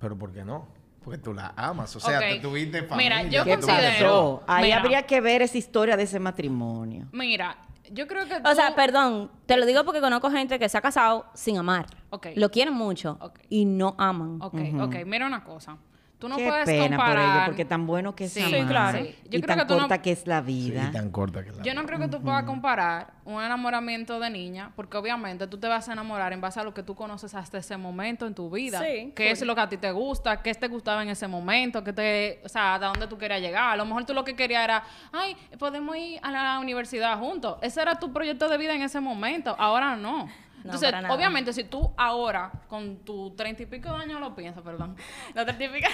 [0.00, 0.66] Pero ¿por qué no?
[1.04, 1.94] Porque tú la amas.
[1.96, 2.24] O sea, Ok.
[2.24, 3.18] te tuviste familia.
[3.18, 4.40] Mira, yo ¿Qué tú considero- tuviste todo.
[4.40, 4.52] pasó?
[4.52, 4.78] Ahí Mira.
[4.80, 7.08] habría que ver esa historia de ese matrimonio.
[7.12, 7.56] Mira,
[7.90, 10.78] yo creo que O sea, tú- perdón, te lo digo porque conozco gente que se
[10.78, 11.86] ha casado sin amar.
[12.10, 12.28] Ok.
[12.36, 13.40] Lo quieren mucho Ok.
[13.48, 14.38] y no aman.
[14.40, 15.76] Ok, ok, mira una cosa.
[16.22, 17.36] Tú no Qué puedes pena por comparar.
[17.36, 18.98] ello, porque tan bueno que es Sí, amar, claro.
[18.98, 20.90] Sí, yo y creo tan que tú no- corta que es la Sí, vida.
[20.92, 24.70] tan corta que la Yo no creo que tú puedas comparar un enamoramiento de niña,
[24.76, 27.58] porque obviamente tú te vas a enamorar en base a lo que tú conoces hasta
[27.58, 28.80] ese momento en tu vida.
[28.80, 31.82] Sí, qué es lo que a ti te gusta, qué te gustaba en ese momento,
[31.82, 33.72] qué te, o sea, hasta dónde tú querías llegar.
[33.72, 37.58] A lo mejor tú lo que querías era, ay, podemos ir a la universidad juntos.
[37.62, 39.56] Ese era tu proyecto de vida en ese momento.
[39.58, 40.28] Ahora no.
[40.64, 41.14] Entonces, para nada.
[41.14, 44.96] obviamente, si tú ahora, con tu treinta y pico de años lo piensas, perdón,
[45.34, 45.88] los treinta y pico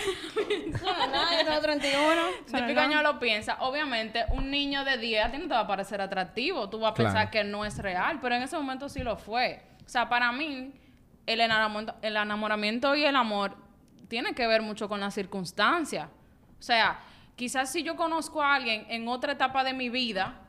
[1.13, 2.23] No, yo tengo 31.
[2.53, 5.61] de pico años lo piensas, obviamente un niño de 10 a ti no te va
[5.61, 7.11] a parecer atractivo, tú vas a Claro.
[7.13, 9.63] pensar que no es real, pero en ese momento sí lo fue.
[9.87, 10.73] O sea, para mí
[11.27, 13.57] el enamoramiento, el enamoramiento y el amor
[14.09, 16.09] tiene que ver mucho con las circunstancias.
[16.59, 17.01] O sea,
[17.37, 20.41] quizás si yo conozco a alguien en otra etapa de mi vida,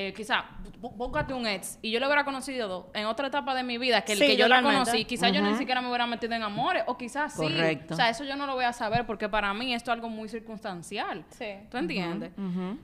[0.00, 0.44] eh, quizás
[0.80, 4.02] bú- búscate un ex y yo lo hubiera conocido en otra etapa de mi vida
[4.02, 6.42] que el Sí, que yo la conocí, quizás yo ni siquiera me hubiera metido en
[6.42, 7.42] amores o quizás sí.
[7.42, 7.94] Correcto.
[7.94, 10.08] O sea, eso yo no lo voy a saber porque para mí esto es algo
[10.08, 11.24] muy circunstancial.
[11.30, 11.46] Sí.
[11.70, 12.32] ¿Tú entiendes?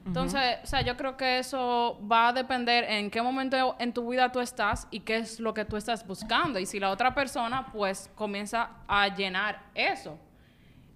[0.06, 4.08] Entonces, o sea, yo creo que eso va a depender en qué momento en tu
[4.10, 6.58] vida tú estás y qué es lo que tú estás buscando.
[6.58, 10.18] Y si la otra persona, pues, comienza a llenar eso.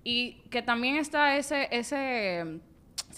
[0.04, 2.60] Y que también está ese, ese,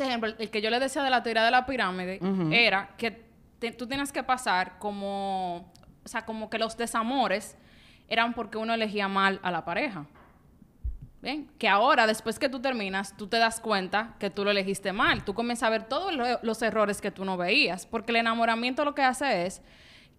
[0.01, 2.19] ese ejemplo, el que yo le decía de la teoría de la pirámide,
[2.53, 3.23] era que
[3.59, 5.71] te- tú tienes que pasar como,
[6.05, 7.57] o sea, como que los desamores
[8.09, 10.07] eran porque uno elegía mal a la pareja.
[11.23, 11.51] ¿Ven?
[11.59, 15.23] Que ahora, después que tú terminas, tú te das cuenta que tú lo elegiste mal.
[15.23, 17.85] Tú comienzas a ver todos lo- los errores que tú no veías.
[17.85, 19.61] Porque el enamoramiento lo que hace es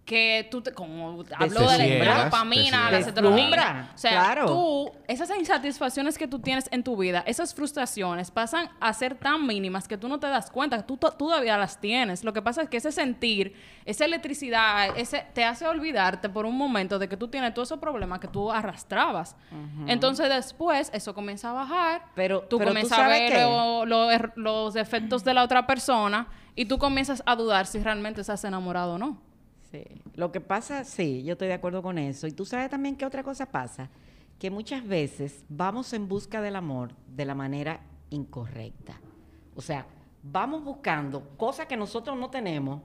[0.04, 3.90] que tú, te, como hablo de la, ciegas, la te dopamina, la serotonina.
[3.94, 4.46] O sea, claro.
[4.46, 9.46] tú, esas insatisfacciones que tú tienes en tu vida, esas frustraciones pasan a ser tan
[9.46, 12.24] mínimas que tú no te das cuenta, que tú, to- tú todavía las tienes.
[12.24, 16.56] Lo que pasa es que ese sentir, esa electricidad, ese, te hace olvidarte por un
[16.58, 19.36] momento de que tú tienes todos esos problemas que tú arrastrabas.
[19.86, 23.32] Entonces después eso comienza a bajar, Pero- tú pero tú comienzas a ver
[23.86, 28.20] lo er- los defectos de la otra persona y tú comienzas a dudar si realmente
[28.20, 29.31] estás enamorado o no.
[29.72, 29.84] Sí.
[30.14, 32.26] Lo que pasa, sí, yo estoy de acuerdo con eso.
[32.26, 33.88] Y tú sabes también que otra cosa pasa,
[34.38, 37.80] que muchas veces vamos en busca del amor de la manera
[38.10, 39.00] incorrecta.
[39.56, 39.86] O sea,
[40.22, 42.82] vamos buscando cosas que nosotros no tenemos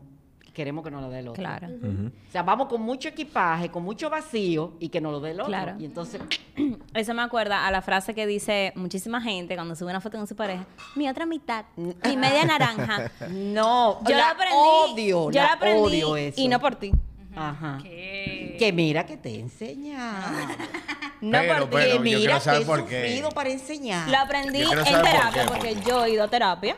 [0.57, 1.41] queremos que nos lo dé el otro.
[1.41, 1.67] Claro.
[1.67, 5.39] O sea, vamos con mucho equipaje, con mucho vacío y que nos lo dé el
[5.39, 5.47] otro.
[5.51, 5.75] Claro.
[5.79, 6.19] Y entonces,
[6.95, 10.25] Eso me acuerda a la frase que dice muchísima gente cuando sube una foto con
[10.25, 10.65] su pareja.
[10.95, 13.11] Mi otra mitad, mi media naranja.
[13.29, 14.55] no, Yo la la aprendí.
[15.11, 16.41] odio, yo la la aprendí odio eso.
[16.41, 16.91] y no por ti.
[17.35, 17.77] Ajá.
[17.83, 18.55] ¿Qué?
[18.57, 20.35] Que mira que te he enseñado.
[21.19, 21.87] No Pero, por ti.
[21.87, 24.07] pero, mira que he sufrido para enseñar.
[24.07, 26.77] Lo aprendí en por terapia qué, porque yo he ido a terapia.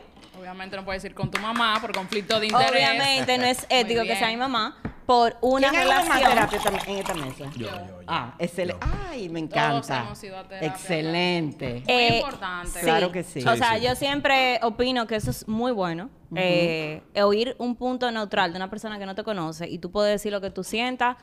[0.50, 2.70] Obviamente no puedes ir con tu mamá por conflicto de interés.
[2.72, 6.30] Obviamente no es ético que sea mi mamá por una ¿Quién ido más relación.
[6.32, 7.44] terapia en esta mesa?
[7.56, 8.00] Yo, yo, yo.
[8.08, 8.84] Ah, excelente.
[9.08, 10.00] Ay, me Todos encanta.
[10.00, 10.68] hemos ido a terapia.
[10.68, 11.72] Excelente.
[11.74, 12.80] Muy Eh, importante.
[12.80, 13.44] Claro que sí.
[13.46, 13.84] O sea, sí.
[13.84, 16.10] yo siempre opino que eso es muy bueno.
[16.34, 20.12] eh, oír un punto neutral de una persona que no te conoce y tú puedes
[20.12, 21.16] decir lo que tú sientas.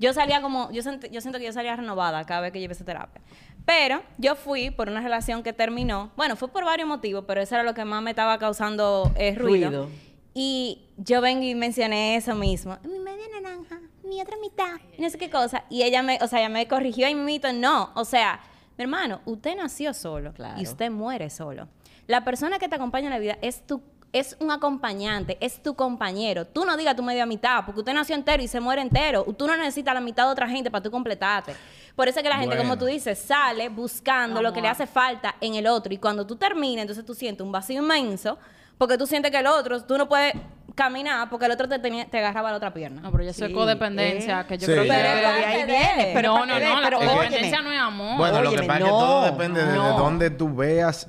[0.00, 2.72] Yo salía como, yo, sent- yo siento que yo salía renovada cada vez que llevé
[2.72, 3.20] esa terapia.
[3.68, 6.10] Pero yo fui por una relación que terminó.
[6.16, 9.34] Bueno, fue por varios motivos, pero eso era lo que más me estaba causando eh,
[9.34, 9.68] ruido.
[9.68, 9.88] Ruido.
[10.32, 12.78] Y yo vengo y mencioné eso mismo.
[12.82, 15.64] Mi media naranja, mi otra mitad, y no sé qué cosa.
[15.68, 17.90] Y ella me, o sea, ella me corrigió y me mito, no.
[17.94, 18.40] O sea,
[18.78, 20.58] mi hermano, usted nació solo Claro.
[20.58, 21.68] y usted muere solo.
[22.06, 25.74] La persona que te acompaña en la vida es tu es un acompañante, es tu
[25.74, 26.46] compañero.
[26.46, 29.24] Tú no digas tu media mitad, porque usted nació entero y se muere entero.
[29.36, 31.54] Tú no necesitas la mitad de otra gente para tú completarte.
[31.98, 34.86] Por eso es que la gente, como tú dices, sale buscando lo que le hace
[34.86, 35.92] falta en el otro.
[35.92, 38.38] Y cuando tú terminas, entonces tú sientes un vacío inmenso,
[38.78, 40.32] porque tú sientes que el otro, tú no puedes
[40.76, 43.00] caminar porque el otro te, tenía, te agarraba la otra pierna.
[43.02, 44.46] No, pero es Sí, codependencia, eh.
[44.46, 44.72] que yo Sí.
[44.74, 44.90] creo que...
[44.90, 46.10] Pero, Pero de ahí viene.
[46.14, 47.62] Pero no, no, no, la pero codependencia óyeme.
[47.64, 48.16] no es amor.
[48.16, 51.08] Bueno, lo que pasa es que todo depende de, de dónde tú veas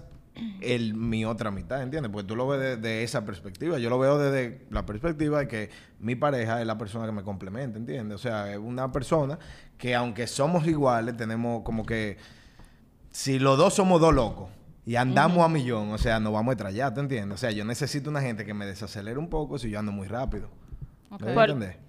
[0.62, 2.12] el, mi otra mitad, ¿entiendes?
[2.12, 3.78] Porque tú lo ves desde esa perspectiva.
[3.80, 7.24] Yo lo veo desde la perspectiva de que mi pareja es la persona que me
[7.24, 8.16] complementa, ¿entiendes?
[8.16, 9.40] O sea, es una persona
[9.78, 12.18] que aunque somos iguales, tenemos como que...
[13.12, 14.50] Si los dos somos dos locos
[14.86, 17.36] y andamos a millón, o sea, nos vamos a estrellar, ¿te entiendes?
[17.36, 20.08] O sea, yo necesito una gente que me desacelere un poco si yo ando muy
[20.08, 20.50] rápido.
[21.12, 21.22] Ok.
[21.24, 21.34] ¿Me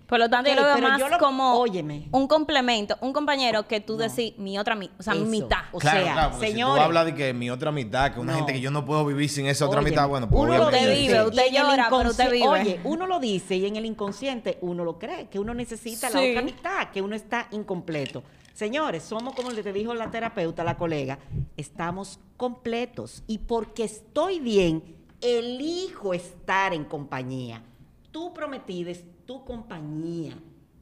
[0.06, 2.08] Por, lo tanto, yo lo veo pero más yo lo- como óyeme.
[2.10, 5.58] un complemento, un compañero que tú decís mi otra mitad, o sea, mi mitad.
[5.70, 6.74] O claro, sea, claro, porque señores.
[6.74, 8.38] si tú hablas de que mi otra mitad, que una No.
[8.38, 10.70] gente que yo no puedo vivir sin esa otra Óyeme, mitad, bueno, pues uno lo
[10.70, 12.48] dice, vive, usted y en el llora, pero usted vive.
[12.48, 16.18] Oye, uno lo dice y en el inconsciente uno lo cree, que uno necesita la
[16.20, 18.24] otra mitad, que uno está incompleto.
[18.52, 21.18] Señores, somos como le te dijo la terapeuta, la colega,
[21.56, 24.82] estamos completos y porque estoy bien,
[25.20, 27.62] elijo estar en compañía.
[28.10, 30.36] Tú prometida es tu compañía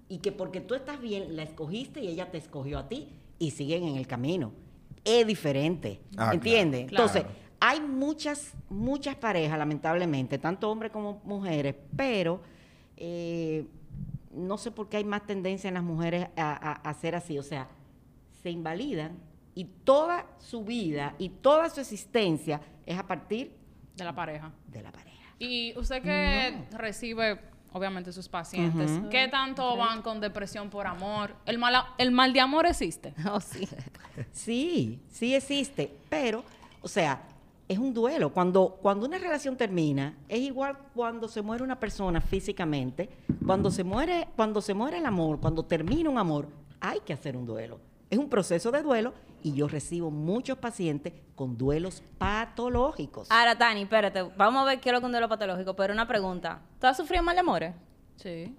[0.08, 3.50] y que porque tú estás bien, la escogiste y ella te escogió a ti y
[3.50, 4.52] siguen en el camino.
[5.04, 6.00] es diferente.
[6.16, 6.86] Ah, ¿Entiendes?
[6.88, 7.06] claro.
[7.06, 7.24] Entonces,
[7.60, 12.40] hay muchas, muchas parejas, lamentablemente, tanto hombres como mujeres, pero
[12.96, 13.66] eh,
[14.32, 17.38] no sé por qué hay más tendencia en las mujeres a, a- a ser así.
[17.38, 17.68] O sea,
[18.42, 19.18] se invalidan
[19.54, 23.52] y toda su vida y toda su existencia es a partir
[23.96, 24.52] De la pareja.
[24.68, 25.17] de la pareja.
[25.38, 27.38] Y usted que recibe,
[27.72, 31.34] obviamente, sus pacientes, ¿qué tanto van con depresión por amor?
[31.46, 33.14] ¿El mal, el mal de amor existe?
[33.30, 33.68] Oh, sí.
[34.32, 36.42] Sí, sí existe, pero,
[36.82, 37.22] o sea,
[37.68, 38.32] es un duelo.
[38.32, 43.08] Cuando, cuando una relación termina, es igual cuando se muere una persona físicamente,
[43.46, 46.48] cuando se muere, cuando se muere el amor, cuando termina un amor,
[46.80, 47.78] hay que hacer un duelo.
[48.10, 53.30] Es un proceso de duelo y yo recibo muchos pacientes con duelos patológicos.
[53.30, 54.22] Ahora, Tani, espérate.
[54.36, 55.74] Vamos a ver qué es lo que es un duelo patológico.
[55.76, 56.60] Pero una pregunta.
[56.80, 57.74] ¿Tú has sufrido mal de amores?
[58.16, 58.54] Sí.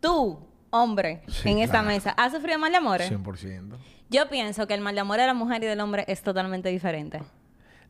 [0.00, 0.38] Tú,
[0.70, 3.10] hombre, Sí, en esta mesa, ¿has sufrido mal de amores?
[3.10, 3.76] 100%.
[4.10, 6.68] Yo pienso que el mal de amor de la mujer y del hombre es totalmente
[6.68, 7.20] diferente.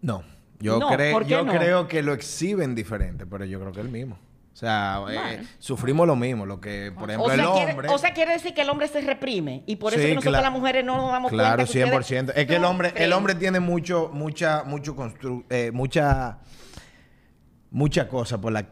[0.00, 0.22] No,
[0.58, 1.52] yo, No, creo, ¿por qué yo no?
[1.52, 4.18] creo que lo exhiben diferente, pero yo creo que es el mismo.
[4.58, 7.88] O sea, eh, sufrimos lo mismo, lo que, por ejemplo, o, sea, el quiere, hombre...
[7.90, 10.32] o sea, quiere decir que el hombre se reprime y por eso Sí, que nosotros
[10.32, 10.50] claro.
[10.50, 11.96] las mujeres no nos damos Claro, cuenta.
[11.96, 12.32] ustedes 100%.
[12.34, 16.38] Es que el hombre, el hombre tiene mucho, mucha, mucho constru eh, mucha,
[17.70, 18.66] mucha cosa por la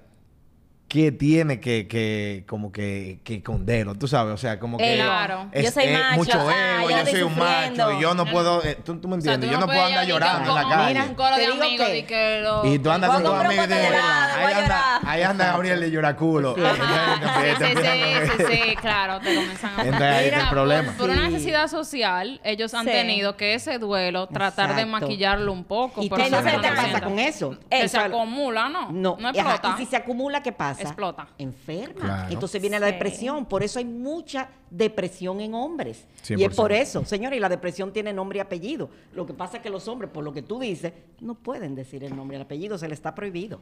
[0.88, 4.94] que tiene que, que como que, que esconderlo, tú sabes, o sea, como que.
[4.94, 5.51] Claro.
[5.53, 8.62] Yo soy macho, mucho ah, ego, yo yo soy un macho y yo no puedo,
[8.64, 10.68] eh, tú, tú me O sea, entiendes, tú yo no puedo andar llorando en la
[10.77, 10.94] calle.
[10.94, 12.64] Mira, Un coro de digo amigos que- y que lo...
[12.72, 15.01] Y tú andas con tus amigos y dices, ahí anda, llorar".
[15.05, 16.55] ahí anda Gabriel de lloraculo.
[16.55, 16.61] Sí,
[17.59, 19.83] sí, sí, sí, sí, claro, te comienzan a...
[19.83, 20.88] Entonces ahí está el problema.
[20.92, 22.92] Por, por una necesidad social, ellos han Sí.
[22.92, 26.01] tenido que ese duelo tratar de maquillarlo un poco.
[26.01, 27.57] ¿Y pero qué te pasa con eso?
[27.88, 28.92] Se acumula, ¿no?
[28.92, 29.75] No, No explota.
[29.77, 30.75] Y si se acumula, ¿qué pasa?
[30.82, 31.28] Explota.
[31.38, 32.00] Enferma.
[32.00, 32.32] Claro.
[32.32, 33.46] Entonces viene la depresión.
[33.46, 36.06] Por eso hay mucha depresión en hombres.
[36.28, 36.54] Y es 100%.
[36.56, 38.90] por eso, señores, y la depresión tiene nombre y apellido.
[39.12, 42.04] Lo que pasa es que los hombres, por lo que tú dices, no pueden decir
[42.04, 43.60] el nombre y el apellido, se les está prohibido.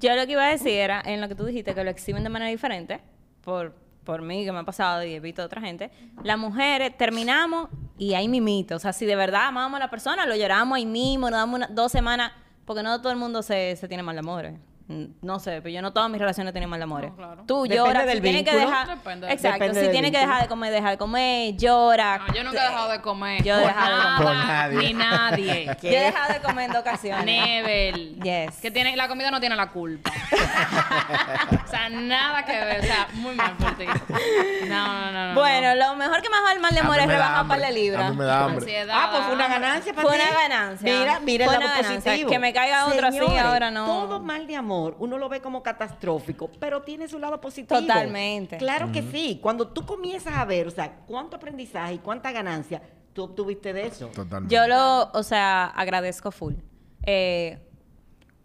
[0.00, 2.22] Yo lo que iba a decir era, en lo que tú dijiste, que lo exhiben
[2.22, 3.00] de manera diferente,
[3.42, 3.74] por,
[4.04, 5.90] por mí que me ha pasado y he visto a otra gente,
[6.22, 8.76] las mujeres terminamos y ahí mimito.
[8.76, 11.56] O sea, si de verdad amamos a la persona, lo lloramos ahí mismo, nos damos
[11.56, 12.32] una- dos semanas,
[12.64, 14.54] porque no todo el mundo se, se tiene mal de amores.
[14.88, 17.10] No sé, pero yo no todas mis relaciones tienen mal de amores.
[17.10, 17.44] No, claro.
[17.46, 18.86] Tú Depende lloras, del si tienes que dejar...
[18.88, 19.32] Depende.
[19.32, 22.18] Exacto, Depende si tienes que dejar de comer, deja de comer, llora.
[22.18, 23.42] No, yo nunca he dejado de comer.
[23.42, 24.26] Yo he de nada, comer.
[24.36, 24.78] Por nadie.
[24.78, 25.76] Ni nadie.
[25.82, 27.24] Yo he dejado de comer en dos ocasiones.
[27.24, 28.20] Nebel.
[28.22, 28.56] Yes.
[28.60, 30.10] Que tiene, la comida no tiene la culpa.
[31.64, 32.80] o sea, nada que ver.
[32.80, 33.86] O sea, muy mal por ti.
[34.68, 35.28] No, no, no.
[35.28, 35.88] no, Bueno, no.
[35.88, 38.06] lo mejor que me ha el mal de amor es rebajar un par de libras.
[38.06, 38.56] A mí me da hambre.
[38.58, 38.96] Ansiedad.
[38.98, 40.22] Ah, pues fue una ganancia para Fue ti.
[40.22, 40.98] una ganancia.
[40.98, 42.12] Mira, mira el Fue lado una ganancia.
[42.12, 42.30] positivo.
[42.30, 43.86] Que me caiga otro así ahora no.
[43.86, 47.80] Todo mal de amor, uno lo ve como catastrófico, pero tiene su lado positivo.
[47.80, 48.56] Totalmente.
[48.58, 49.38] Claro que sí.
[49.42, 53.86] Cuando tú comienzas a ver, o sea, cuánto aprendizaje y cuánta ganancia tú obtuviste de
[53.86, 54.08] eso.
[54.08, 54.54] Totalmente.
[54.54, 56.54] Yo lo, o sea, agradezco full.
[57.04, 57.58] Eh,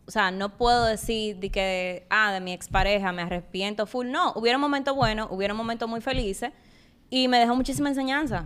[0.07, 4.09] o sea, no puedo decir de que, ah, de mi expareja me arrepiento full.
[4.09, 6.51] No, hubieron momentos buenos, hubieron momentos muy felices
[7.13, 8.45] y me dejó muchísima enseñanza.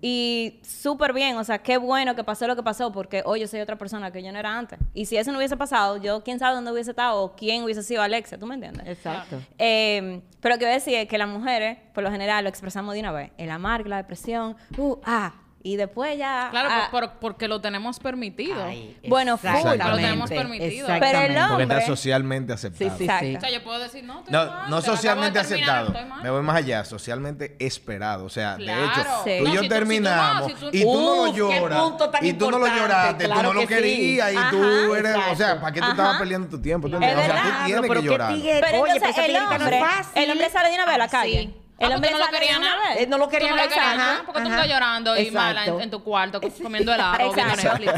[0.00, 3.48] Y súper bien, o sea, qué bueno que pasó lo que pasó porque hoy yo
[3.48, 4.78] soy otra persona que yo no era antes.
[4.94, 7.82] Y si eso no hubiese pasado, yo quién sabe dónde hubiese estado o quién hubiese
[7.82, 8.86] sido Alexia, ¿tú me entiendes?
[8.86, 9.42] Exacto.
[9.58, 12.50] Eh, pero lo que voy a decir es que las mujeres, por lo general, lo
[12.50, 13.32] expresamos de una vez.
[13.36, 15.34] El amargo, la depresión, uh, ah.
[15.66, 16.48] Y después ya...
[16.50, 18.62] Claro, ah, por- por- porque lo tenemos permitido.
[18.62, 19.48] Ay, Bueno, full.
[19.48, 20.86] exactamente, Lo tenemos permitido.
[20.86, 21.40] Pero el exactamente.
[21.48, 22.90] Porque está hombre- socialmente aceptado.
[22.90, 23.26] Sí, sí, Exacto.
[23.26, 23.36] sí.
[23.36, 25.86] O sea, yo puedo decir, no, estoy No, mal, no socialmente de terminar, aceptado.
[25.98, 26.22] estoy mal.
[26.22, 28.26] Me voy más allá, socialmente esperado.
[28.26, 28.84] O sea, de Claro.
[28.84, 29.30] hecho, Sí.
[29.30, 31.00] tú y No, yo si tú- si tú no, terminamos si tú- y tú no
[31.00, 31.80] lo Uf, qué lloras.
[31.80, 33.74] punto tan Y tú no lo lloraste, tú claro no lo que sí.
[33.74, 35.60] querías y Ajá, tú eres, o sea, exacto.
[35.62, 35.92] ¿para qué tú Ajá.
[35.94, 36.88] estabas perdiendo tu tiempo?
[36.90, 36.96] ¿Tú?
[36.96, 38.34] O sea, tú tienes que llorar.
[38.36, 39.80] Pero entonces el hombre,
[40.14, 41.54] el hombre sale de una vez a la Ah, calle.
[41.78, 43.06] El Ah, hombre no lo una nada.
[43.08, 43.54] no lo quería
[43.96, 44.22] nada.
[44.24, 47.32] porque tú estás llorando y mala en, tu cuarto comiendo helado.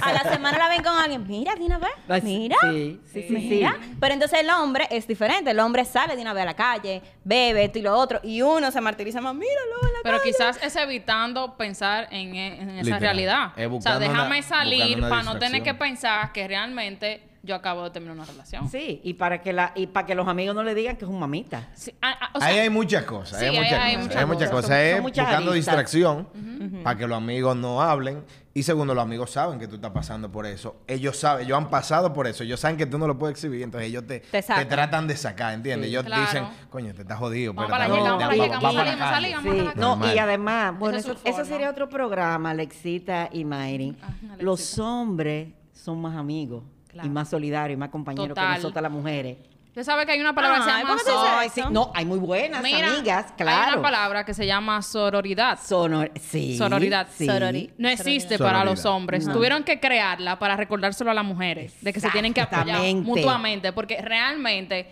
[0.02, 1.26] A la semana la ven con alguien.
[1.26, 2.22] Mira, de una vez.
[2.22, 2.56] Mira.
[2.62, 3.66] sí, sí, sí.
[4.00, 5.50] Pero entonces el hombre es diferente.
[5.50, 8.20] El hombre sale de una vez a la calle, bebe esto y lo otro.
[8.22, 9.34] Y uno se martiriza más.
[9.34, 13.52] Míralo en la Pero quizás es evitando pensar en, esa realidad.
[13.70, 18.16] O sea, déjame salir para no tener que pensar que realmente yo acabo de terminar
[18.16, 18.68] una relación.
[18.68, 21.10] Sí, y para que la y para que los amigos no le digan que es
[21.10, 21.68] un mamita.
[21.74, 24.26] Sí, ah, ah, o sea, ahí hay muchas cosas, sí, hay, muchas hay cosas, hay
[24.26, 24.50] muchas cosas.
[24.50, 24.66] cosas.
[24.66, 25.74] Son- Es son muchas buscando aristas.
[25.76, 28.24] distracción para que los amigos no hablen.
[28.52, 30.76] Y segundo, los amigos saben que tú estás pasando por eso.
[30.86, 32.42] Ellos saben, ellos han pasado por eso.
[32.42, 33.62] Ellos saben que tú no lo puedes exhibir.
[33.62, 35.88] Entonces ellos te, Te tratan de sacar, ¿entiendes?
[35.90, 35.92] Sí.
[35.94, 36.22] Ellos Claro.
[36.22, 37.52] dicen, coño, te estás jodido.
[37.52, 43.28] Vamos espérate, para la No, no, y además, bueno, eso, eso sería otro programa, Alexita
[43.30, 43.98] y Mayrin.
[44.02, 44.36] Ah.
[44.38, 46.64] Los hombres son más amigos
[46.96, 47.08] Claro.
[47.08, 48.48] y más solidarios y más compañeros Total.
[48.48, 49.38] que nosotras las mujeres.
[49.68, 51.48] Usted sabe que hay una palabra que se Ay, llama ¿cómo se dice so- Ay,
[51.50, 51.60] sí.
[51.70, 53.72] No, hay muy buenas Mira, amigas, Hay claro.
[53.74, 55.58] una palabra que se llama sororidad.
[55.58, 57.08] Sonor- sí, Sororidad.
[57.12, 57.26] sí.
[57.26, 58.58] Sorori- No existe Sororidad.
[58.60, 59.30] para los hombres.
[59.30, 61.76] Tuvieron que crearla para recordárselo a las mujeres.
[61.82, 63.70] De que se tienen que apoyar mutuamente.
[63.74, 64.90] Porque realmente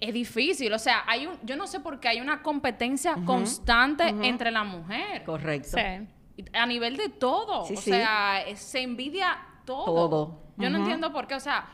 [0.00, 0.72] es difícil.
[0.72, 4.64] O sea, hay un, yo no sé por qué hay una competencia constante entre la
[4.64, 5.24] mujer.
[5.24, 5.76] Correcto.
[5.76, 6.46] Sí.
[6.54, 7.66] A nivel de todo.
[7.66, 7.90] Sí, o sí.
[7.90, 9.84] sea, se envidia todo.
[9.84, 10.40] Todo.
[10.60, 11.34] Yo no entiendo por qué.
[11.34, 11.66] O sea,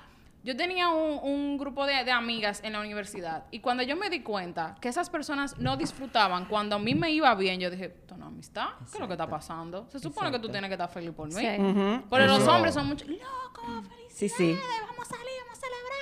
[0.45, 3.45] yo tenía un, un grupo de, de amigas en la universidad.
[3.51, 7.11] Y cuando yo me di cuenta que esas personas no disfrutaban, cuando a mí me
[7.11, 8.69] iba bien, yo dije, esto no amistad.
[8.79, 9.89] ¿Qué es lo que está pasando?
[9.91, 11.35] Se supone que tú tienes que estar feliz por mí.
[11.35, 11.47] Sí.
[12.11, 14.59] Pero los hombres son muchos, loco, felicidades, Sí, sí.
[14.89, 15.96] vamos a salir, vamos a celebrar.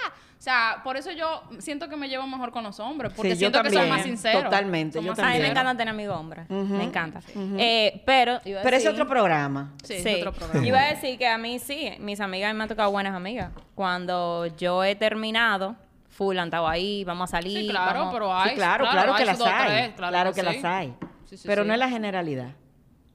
[0.44, 3.36] O sea, por eso yo siento que me llevo mejor con los hombres, porque Sí,
[3.38, 4.44] siento que son más sinceros.
[4.44, 6.50] totalmente, Son yo más A mí me encanta tener amigos hombres.
[6.50, 7.22] Me encanta.
[7.34, 8.40] Eh, pero.
[8.44, 9.72] Pero es otro programa.
[9.82, 10.06] Sí, Sí.
[10.10, 10.66] es otro programa.
[10.66, 13.52] Iba a decir que a mí sí, mis amigas me han tocado buenas amigas.
[13.74, 15.76] Cuando yo he terminado,
[16.10, 17.62] full han estado ahí, vamos a salir.
[17.62, 18.50] Sí, claro, vamos- pero hay.
[18.50, 19.66] Sí, claro, claro, que hay las hay.
[19.66, 20.46] tres, claro, que, sí.
[20.46, 20.94] las hay.
[21.24, 21.68] Sí, sí, Pero sí.
[21.68, 22.50] no es la generalidad.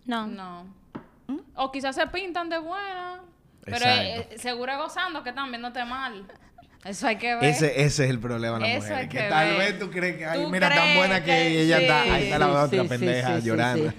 [0.07, 0.25] No.
[0.25, 0.65] No.
[1.53, 3.21] O quizás se pintan de buena.
[3.65, 6.25] Pero eh, seguro gozando que están viéndote mal.
[6.85, 7.43] Eso hay que ver.
[7.43, 8.97] Ese, ese es el problema de las Eso mujeres.
[8.99, 9.57] hay Que, que tal ver.
[9.57, 11.81] vez tú crees que, ay, mira, tan buena que, que ella sí.
[11.83, 12.01] está.
[12.03, 13.91] Ahí está la Sí, otra sí, pendeja sí, sí, llorando.
[13.91, 13.97] sí.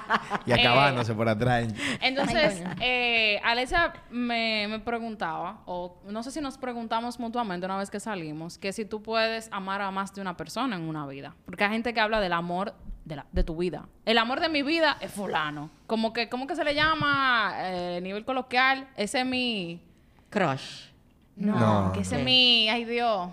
[0.46, 1.68] y acabándose por atrás.
[2.00, 7.90] Entonces, eh, Alesia me, me preguntaba, o no sé si nos preguntamos mutuamente una vez
[7.90, 11.34] que salimos, que si tú puedes amar a más de una persona en una vida.
[11.44, 12.72] Porque hay gente que habla del amor
[13.04, 13.88] de, la, de tu vida.
[14.06, 15.70] El amor de mi vida es fulano.
[15.86, 18.88] Como que, ¿cómo que se le llama eh, a nivel coloquial?
[18.96, 19.82] Ese es mi...
[20.30, 20.91] Crush.
[21.36, 22.68] No, No, que ese es mi...
[22.68, 23.30] Ay, Dios.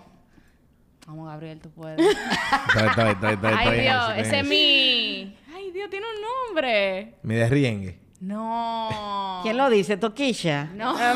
[1.06, 1.98] Vamos, Gabriel, tú puedes.
[2.76, 5.36] Ay, Dios, ese es mi...
[5.54, 7.14] Ay, Dios, tiene un nombre.
[7.22, 7.98] Mi derriengue.
[8.20, 9.40] No.
[9.42, 9.96] ¿Quién lo dice?
[9.96, 10.70] ¿Toquilla?
[10.74, 10.94] No.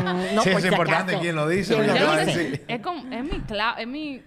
[0.00, 1.22] Mm, no, Sí, es si importante acaso.
[1.22, 4.22] quién lo dice, Es como, es mi clave, es mi,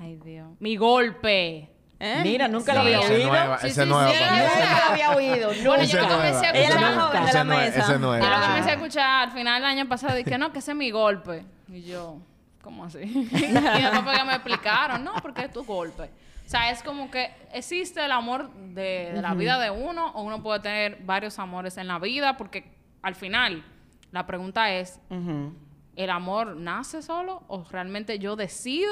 [0.00, 1.68] ay Dios, mi golpe.
[2.00, 2.20] ¿Eh?
[2.22, 3.28] Mira, nunca Sí, lo había ese oído.
[3.28, 5.50] nueva, Sí, sí, nueva sí, Nunca lo había oído.
[5.64, 7.24] Bueno, yo lo comencé a Ella es la escuchar.
[7.24, 7.86] de la mesa.
[7.92, 10.70] Yo lo comencé a escuchar al final del año pasado y que no, que ese
[10.72, 11.44] es mi golpe.
[11.68, 12.18] Y yo,
[12.62, 12.98] ¿cómo así?
[13.02, 16.04] y después fue que me explicaron, no, porque es tu golpe.
[16.46, 20.22] O sea, es como que existe el amor de, de la vida de uno o
[20.22, 23.64] uno puede tener varios amores en la vida porque al final
[24.12, 25.52] la pregunta es, Ujú.
[25.96, 28.90] ¿el amor nace solo o realmente yo decido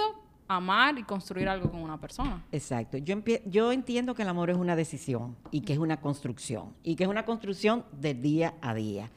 [0.49, 2.45] amar y construir algo con una persona?
[2.53, 2.99] Exacto.
[2.99, 6.97] Yo, yo entiendo que el amor es una decisión y que es una construcción y
[6.97, 9.11] que es una construcción de día a día.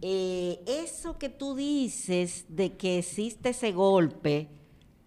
[0.00, 4.48] Eh, eso que tú dices de que existe ese golpe,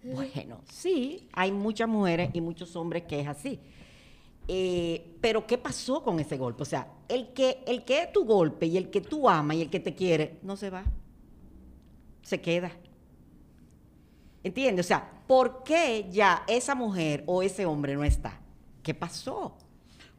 [0.02, 3.60] bueno, sí, hay muchas mujeres y muchos hombres que es así.
[4.48, 6.62] Eh, pero ¿qué pasó con ese golpe?
[6.62, 9.62] O sea, el que, el que es tu golpe y el que tú amas y
[9.62, 10.84] el que te quiere, no se va.
[12.22, 12.72] Se queda.
[14.44, 14.86] ¿Entiendes?
[14.86, 18.38] O sea, ¿por qué ya esa mujer o ese hombre no está?
[18.82, 19.56] ¿Qué pasó?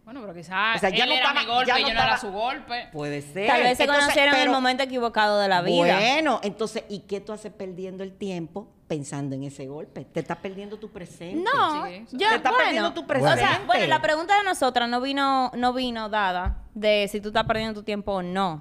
[0.06, 1.88] Bueno, pero quizás O sea, ya él no era estaba- mi golpe ya y no
[1.90, 2.90] yo no era su golpe.
[2.92, 3.48] Puede ser.
[3.48, 5.78] Tal vez se Entonces, conocieron en el momento equivocado de la vida.
[5.98, 10.04] Bueno, entonces, ¿y qué tú haces perdiendo el tiempo pensando en ese golpe?
[10.04, 11.50] Te estás perdiendo tu presente.
[11.50, 13.66] No, Sí, yo, Te está bueno, perdiendo tu o sea, presente.
[13.66, 17.74] bueno, la pregunta de nosotras no vino, no vino dada de si tú estás perdiendo
[17.74, 18.60] tu tiempo o no.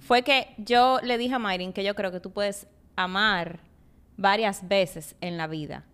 [0.00, 3.60] Fue que yo le dije a Mayrin que yo creo que tú puedes amar
[4.16, 5.84] varias veces en la vida.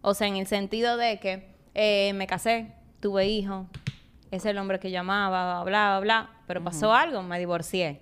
[0.00, 3.66] O sea, en el sentido de que eh, me casé, tuve hijos,
[4.30, 8.00] es el hombre que yo amaba, bla, bla, bla, pero pasó algo, me divorcié.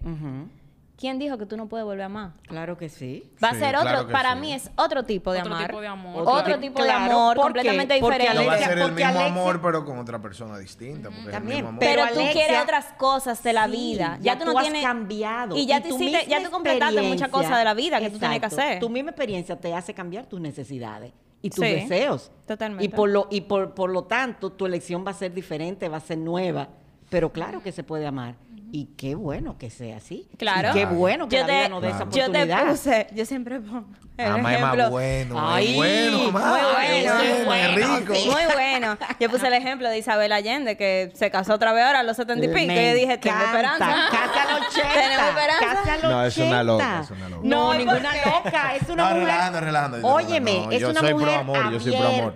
[0.98, 2.30] ¿Quién dijo que tú no puedes volver a amar?
[2.48, 3.30] Claro que sí.
[3.44, 4.40] Va Sí, a ser otro, para sí.
[4.40, 5.66] mí es otro tipo de Otro amar.
[5.68, 6.22] tipo de amor.
[6.22, 8.42] Otro, Otro tipo tipo- de claro, amor, completamente Porque diferente.
[8.44, 11.08] No va a ser el porque mismo Alexia- amor, pero con otra persona distinta.
[11.10, 11.80] Porque es el También, mismo amor.
[11.80, 14.16] Pero, Pero tú Alexia- quieres otras cosas de la Sí, vida.
[14.22, 15.54] ya Ya, tú tú no has tienes cambiado.
[15.54, 18.08] Y ya Y tú tu hiciste, ya tú completaste muchas cosas de la vida que
[18.08, 18.62] tú tienes que Exacto.
[18.64, 18.80] hacer.
[18.80, 22.30] Tu misma experiencia te hace cambiar tus necesidades y tus Sí, deseos.
[22.46, 22.82] totalmente.
[22.86, 25.98] Y por lo y por, por lo tanto, tu elección va a ser diferente, va
[25.98, 26.68] a ser nueva,
[27.10, 28.36] pero claro que se puede amar.
[28.72, 30.28] Y qué bueno que sea así.
[30.38, 30.70] Claro.
[30.70, 32.10] Y qué bueno que Yo la te- vida nos dé esa Claro.
[32.10, 32.66] Yo te oportunidad.
[32.70, 33.86] puse, yo siempre pongo
[34.18, 34.82] el Mamá es ejemplo.
[34.84, 36.50] más bueno, Ay, bueno, Muy mamá.
[36.50, 38.12] bueno, muy bueno, rico.
[38.14, 38.98] muy bueno.
[39.20, 42.16] Yo puse el ejemplo de Isabel Allende, que se casó otra vez ahora a los
[42.16, 42.66] setenta y pico.
[42.66, 43.86] Me Y yo dije, tengo esperanza.
[44.10, 44.94] Casi a los 80.
[44.94, 45.66] Tenemos esperanza.
[45.74, 47.00] Casi a los No, es una loca, 80.
[47.02, 47.42] es una loca.
[47.46, 48.74] No, No, ¿y ninguna loca.
[48.76, 49.18] Es una No, mujer.
[49.20, 50.08] relajando, relajando.
[50.08, 52.34] Óyeme, No, es yo una soy pro mujer amor, yo soy pro amor.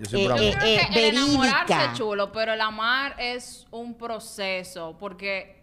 [0.00, 0.44] Yo soy pro amor.
[0.44, 1.84] eh, Yo creo eh, el enamorarse verídica.
[1.92, 5.61] es chulo, pero el amar es un proceso, porque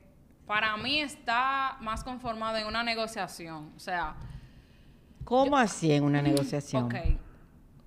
[0.49, 3.71] para mí está más conformado en una negociación.
[3.75, 4.15] O sea,
[5.23, 6.85] ¿Cómo así en una negociación?
[6.85, 6.95] ok.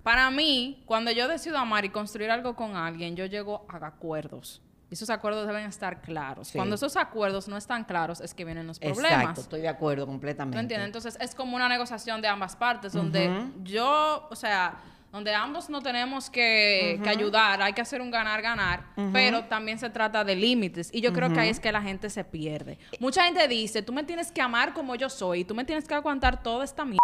[0.01, 4.61] Para mí, cuando yo decido amar y construir algo con alguien, yo llego a acuerdos.
[4.89, 6.47] esos acuerdos deben estar claros.
[6.47, 6.57] Sí.
[6.57, 9.11] Cuando esos acuerdos no están claros es que vienen los problemas.
[9.11, 10.55] Exacto, estoy de acuerdo completamente.
[10.55, 10.85] ¿Tú entiendes?
[10.85, 14.77] Entonces es como una negociación de ambas partes, donde yo, o sea,
[15.13, 18.83] donde ambos no tenemos que, que ayudar, hay que hacer un ganar-ganar,
[19.13, 20.89] pero también se trata de límites.
[20.91, 22.79] Y yo creo que ahí es que la gente se pierde.
[22.99, 25.87] Mucha gente dice, tú me tienes que amar como yo soy, y tú me tienes
[25.87, 26.97] que aguantar toda esta mierda.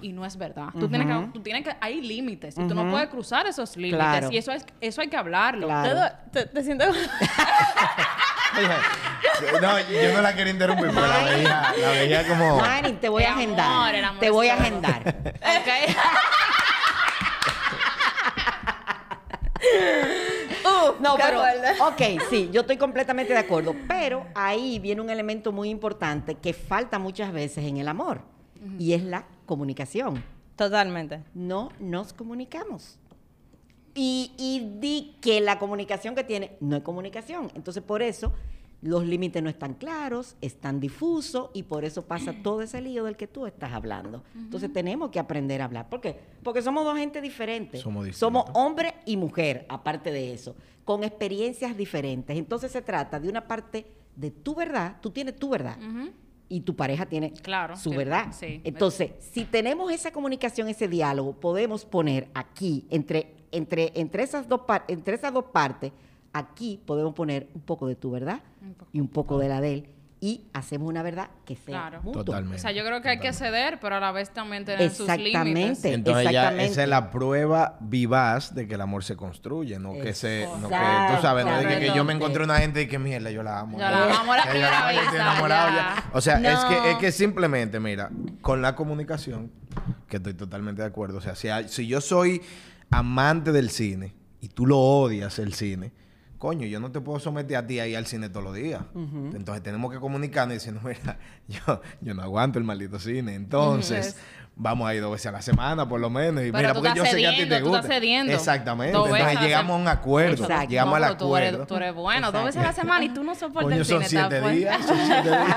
[0.00, 0.68] Y no es verdad.
[0.78, 3.98] Tú tienes que, tú tienes que, hay límites y tú no puedes cruzar esos límites.
[3.98, 4.30] Claro.
[4.30, 5.66] Y eso es, eso hay que hablarlo.
[5.66, 6.14] Claro.
[6.32, 6.84] Te, te siento...
[9.60, 12.58] No, yo no la quería interrumpir, pero la veía, la veía como...
[12.58, 13.96] Marin, te voy a agendar.
[13.96, 15.16] amor te voy a agendar.
[15.42, 15.96] Ok.
[21.00, 21.40] No, pero,
[21.86, 26.52] ok, sí, yo estoy completamente de acuerdo, pero ahí viene un elemento muy importante que
[26.52, 28.20] falta muchas veces en el amor,
[28.78, 30.22] y es la comunicación.
[30.56, 31.22] Totalmente.
[31.34, 32.98] No nos comunicamos.
[33.94, 37.50] Y, y di que la comunicación que tiene no es comunicación.
[37.54, 38.32] Entonces, por eso
[38.86, 43.16] los límites no están claros, están difusos y por eso pasa todo ese lío del
[43.16, 44.22] que tú estás hablando.
[44.34, 45.88] Entonces, tenemos que aprender a hablar.
[45.88, 46.18] ¿Por qué?
[46.42, 47.80] Porque somos dos gente diferentes.
[47.80, 48.16] Somos.
[48.16, 52.36] Somos hombre y mujer, aparte de eso, con experiencias diferentes.
[52.36, 54.96] Entonces, se trata de una parte de tu verdad.
[55.00, 55.76] Tú tienes tu verdad.
[56.48, 58.28] Y tu pareja tiene Claro, su verdad.
[58.32, 58.60] sí.
[58.62, 64.60] Entonces, si tenemos esa comunicación, ese diálogo, podemos poner aquí, entre, entre, entre, esas, dos
[64.86, 65.90] entre esas dos partes,
[66.38, 68.90] aquí podemos poner un poco de tu verdad Un poco.
[68.92, 69.88] y un poco de la de él.
[70.18, 72.02] Y hacemos una verdad que sea Claro.
[72.02, 72.24] mutua.
[72.24, 72.56] Totalmente.
[72.56, 75.06] O sea, yo creo que hay que ceder, pero a la vez también tener sus
[75.06, 75.26] límites.
[75.36, 75.92] Exactamente.
[75.92, 80.14] Entonces ya esa es la prueba vivaz de que el amor se construye, no que
[80.14, 80.74] se, no que
[81.14, 83.42] tú sabes, no de que, que yo me encontré una gente y que mierda, yo
[83.42, 83.76] la amo.
[83.78, 84.66] Yo la amo a la Que yo
[85.10, 86.10] primera ya.
[86.14, 88.10] O sea, es que es que simplemente, mira,
[88.40, 89.52] con la comunicación,
[90.08, 92.40] que estoy totalmente de acuerdo, o sea, si, hay- si yo soy
[92.90, 95.92] amante del cine y tú lo odias el cine,
[96.38, 98.82] coño, yo no te puedo someter a ti ahí al cine todos los días.
[98.94, 101.18] Entonces tenemos que comunicarnos diciendo, mira,
[101.48, 103.34] yo, yo no aguanto el maldito cine.
[103.34, 104.16] Entonces.
[104.58, 106.42] Vamos a ir dos veces a la semana por lo menos.
[106.42, 107.78] Y Pero mira, tú porque yo estás sé que a ti te tú gusta.
[107.80, 108.32] estás cediendo.
[108.32, 108.96] Exactamente.
[108.96, 110.42] Entonces llegamos a un acuerdo.
[110.44, 110.70] Exacto.
[110.70, 111.66] Llegamos No, al pero tú eres, acuerdo.
[111.66, 112.32] tú eres bueno.
[112.32, 114.28] Dos veces a la semana y tú no soportas Coño, el son cine.
[114.28, 115.56] ¿te das siete días, son siete días.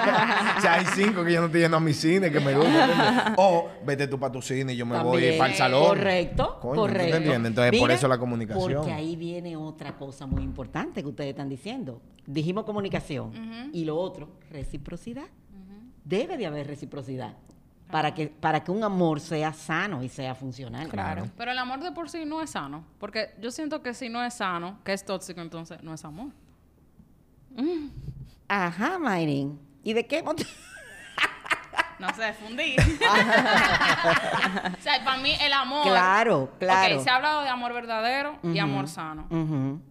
[0.58, 3.34] o sea, hay cinco que yo no estoy yendo a mi cine, que me gusta.
[3.38, 5.38] O vete tú para tu cine y yo me voy También.
[5.38, 5.88] para el salón.
[5.88, 7.18] Correcto, Coño, ¿tú te correcto.
[7.18, 7.50] entiendes?
[7.52, 8.74] Entonces, por Mira, eso la comunicación.
[8.74, 12.02] Porque ahí viene otra cosa muy importante que ustedes están diciendo.
[12.26, 13.32] Dijimos comunicación
[13.74, 15.28] y lo otro, reciprocidad.
[16.04, 17.34] Debe de haber reciprocidad
[17.92, 20.88] para que, para que un amor sea sano y sea funcional.
[20.90, 21.26] Claro.
[21.38, 22.84] Pero el amor de por sí no es sano.
[23.00, 26.32] Porque yo siento que si no es sano, que es tóxico, entonces no es amor.
[28.48, 29.60] Ajá, Mayrin.
[29.84, 30.24] ¿Y de qué?
[30.24, 30.46] mot-
[32.00, 32.76] No sé, fundí.
[32.80, 35.84] o sea, para mí el amor.
[35.86, 36.98] Claro, claro.
[36.98, 39.28] Ok, se ha hablado de amor verdadero y amor sano.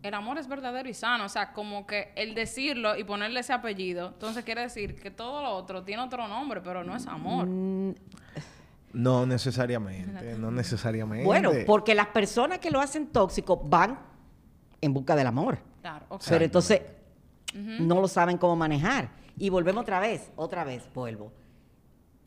[0.02, 1.24] El amor es verdadero y sano.
[1.24, 5.42] O sea, como que el decirlo y ponerle ese apellido, entonces quiere decir que todo
[5.42, 7.46] lo otro tiene otro nombre, pero no es amor.
[7.46, 7.94] Mm,
[8.94, 11.26] No necesariamente, no necesariamente.
[11.26, 13.98] Bueno, porque las personas que lo hacen tóxico van
[14.80, 15.58] en busca del amor.
[15.82, 16.22] Claro, ok.
[16.28, 16.80] Pero entonces
[17.54, 19.10] no lo saben cómo manejar.
[19.36, 21.32] Y volvemos otra vez, otra vez, vuelvo.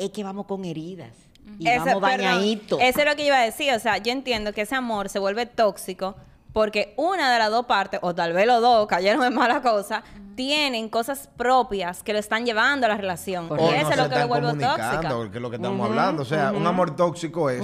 [0.03, 1.11] Es que vamos con heridas.
[1.59, 2.79] Y Ese- vamos perdón, dañaditos.
[2.81, 3.73] Eso es lo que yo iba a decir.
[3.73, 6.15] O sea, yo entiendo que ese amor se vuelve tóxico
[6.53, 10.03] porque una de las dos partes, o tal vez los dos, cayeron en mala cosa,
[10.35, 13.45] tienen cosas propias que lo están llevando a la relación.
[13.45, 15.31] Y eso no es lo que lo vuelve comunicando, tóxica.
[15.31, 16.21] que es lo que estamos hablando.
[16.23, 17.61] O sea, un amor tóxico es,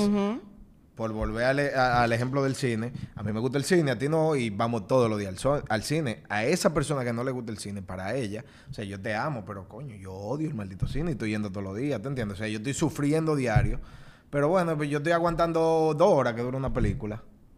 [0.97, 3.97] por volver al, a- al ejemplo del cine, a mí me gusta el cine, a
[3.97, 6.23] ti no, y vamos todos los días al, so- al cine.
[6.27, 9.15] A esa persona que no le gusta el cine, para ella, o sea, yo te
[9.15, 12.07] amo, pero coño, yo odio el maldito cine y estoy yendo todos los días, ¿te
[12.09, 12.35] entiendes?
[12.35, 13.79] O sea, yo estoy sufriendo diario,
[14.29, 17.17] pero bueno, pues yo estoy aguantando dos horas que dura una película.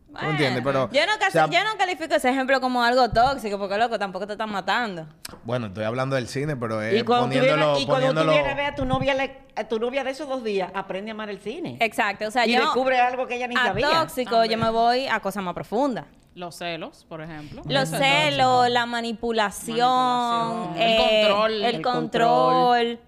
[0.09, 0.63] ¿Tú Bueno, entiendes?
[0.65, 3.77] Pero, yo, no casi- o sea, yo no califico ese ejemplo como algo tóxico porque,
[3.77, 5.07] loco, tampoco te están matando.
[5.43, 7.65] Bueno, estoy hablando del cine, pero es y cuando, tú poniéndolo...
[7.67, 9.37] vienes, y cuando tú poniéndolo- vienes a ver a tu novia, le-
[9.67, 11.77] tu novia de esos dos días, aprende a amar el cine.
[11.79, 12.27] Exacto.
[12.27, 13.89] O sea, Y yo descubre algo que ella ni a sabía.
[13.89, 16.05] tóxico yo me voy a cosas más profundas.
[16.35, 17.63] Los celos, por ejemplo.
[17.65, 20.77] Los celos, la manipulación, Manipulación.
[20.77, 21.53] eh, El control.
[21.53, 22.99] el El control.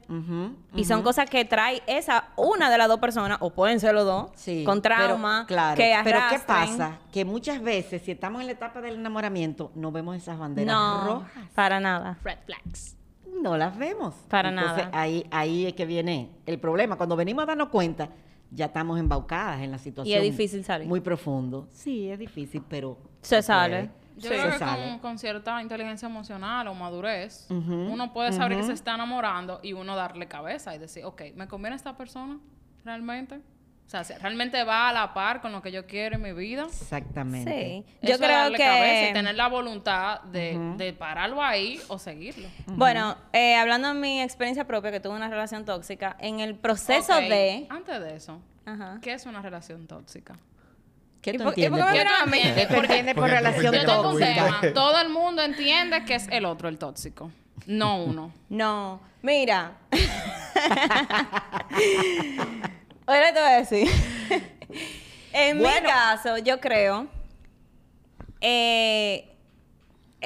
[0.76, 4.06] Y son cosas que trae esa, una de las dos personas, o pueden ser los
[4.06, 6.98] dos, Sí, con pero, trauma, claro, que pero ¿qué pasa?
[7.12, 11.04] Que muchas veces, si estamos en la etapa del enamoramiento, no vemos esas banderas No,
[11.06, 11.44] rojas.
[11.56, 12.18] para nada.
[12.24, 12.98] Red flags.
[13.42, 14.14] No las vemos.
[14.30, 14.90] Para Entonces, nada.
[15.00, 16.96] Ahí, ahí es que viene el problema.
[16.98, 18.10] Cuando venimos a darnos cuenta,
[18.52, 20.22] ya estamos embaucadas en la situación.
[20.22, 20.88] difícil salir.
[20.88, 21.68] Muy profundo.
[21.72, 22.98] Sí, es difícil, pero...
[23.22, 23.90] Se sale.
[24.18, 24.28] Yo Sí.
[24.28, 24.90] creo Se que sale.
[24.90, 29.74] con, con cierta inteligencia emocional o madurez, uno puede saber que se está enamorando y
[29.74, 32.38] uno darle cabeza y decir, ok, ¿me conviene esta persona
[32.84, 33.40] realmente?
[33.92, 36.32] O sea, si realmente va a la par con lo que yo quiero en mi
[36.32, 36.64] vida.
[36.64, 37.52] Exactamente.
[37.52, 37.84] Sí.
[38.02, 39.14] Eso Yo es creo darle cabeza y que...
[39.14, 42.48] tener la voluntad de, de pararlo ahí o seguirlo.
[42.68, 47.14] Bueno, eh, hablando de mi experiencia propia, que tuve una relación tóxica, en el proceso
[47.18, 47.68] Ok, de...
[47.70, 48.98] Antes de eso, Ajá.
[49.02, 50.38] ¿qué es una relación tóxica?
[51.22, 52.14] ¿Qué ¿Y tú por- y por entiendes?
[52.24, 52.68] qué me entiendes?
[52.68, 54.60] ¿Qué tú entiendes por Porque- relación porque- Yo tengo un tóxica?
[54.62, 54.74] tema.
[54.74, 57.30] Todo el mundo entiende que es el otro el tóxico,
[57.68, 58.32] no uno.
[58.48, 59.74] No, mira.
[63.06, 63.88] Ahora te voy a decir.
[65.34, 65.90] en mi Bueno.
[65.90, 67.08] caso, yo creo,
[68.42, 69.31] eh,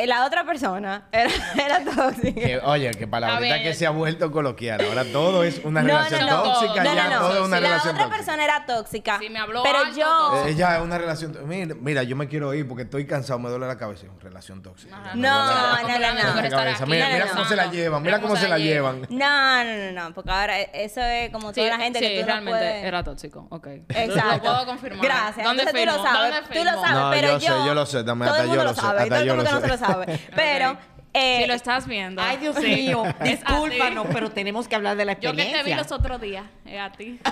[0.06, 1.30] la otra persona era,
[1.66, 2.41] era tóxica.
[2.41, 4.82] Que, oye, que palabrita que se ha vuelto coloquial.
[4.88, 6.43] Ahora todo es una No, relación no, no.
[6.54, 7.20] tóxica, No, ya no, no.
[7.20, 8.18] todo es una la relación otra tóxica.
[8.18, 9.20] persona era tóxica.
[9.20, 10.43] Si me habló pero alto, yo.
[10.48, 11.38] Eh, ya es una relación.
[11.48, 14.06] Mira, mira, yo me quiero ir porque estoy cansado, me duele la cabeza.
[14.22, 14.96] Relación tóxica.
[14.98, 15.12] Ajá.
[15.16, 19.02] No, la- no, no, Mira, cómo se la llevan, mira cómo se la llevan.
[19.10, 22.20] No, no, no, no, porque ahora eso es como Sí, toda la gente sí, que
[22.22, 23.48] tú realmente era tóxico.
[23.50, 23.68] Ok.
[23.89, 24.36] Exacto.
[24.36, 25.06] Lo puedo confirmar.
[25.06, 25.46] Gracias.
[25.46, 26.34] ¿Dónde Entonces, tú lo sabes.
[26.36, 27.60] ¿Dónde Tú lo sabes, pero yo yo...
[27.62, 29.56] sé, yo lo sé, dame, hasta yo lo sé, hasta Todo el yo mundo lo
[29.56, 29.85] no se lo sé.
[29.88, 30.20] Sabe.
[30.36, 30.78] Pero...
[31.18, 32.22] Eh, si lo estás viendo.
[32.22, 32.66] Ay, Dios Sí.
[32.68, 35.64] mío, discúlpanos, pero tenemos que hablar de la Yo que experiencia.
[35.64, 37.22] te vi los otros días, es a ti.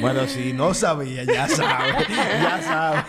[0.00, 1.92] Bueno, si no sabía, ya sabe.
[2.08, 3.02] ya sabe.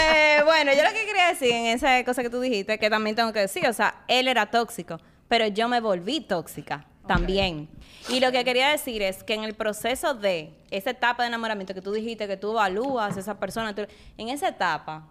[0.00, 3.14] eh, bueno, yo lo que quería decir en esa cosa que tú dijiste, que también
[3.14, 4.98] tengo que decir, o sea, él era tóxico,
[5.28, 7.68] pero yo me volví tóxica también.
[8.08, 11.74] Y lo que quería decir es que en el proceso de esa etapa de enamoramiento
[11.74, 13.86] que tú dijiste, que tú evalúas a esa persona, tú-
[14.16, 15.06] en esa etapa,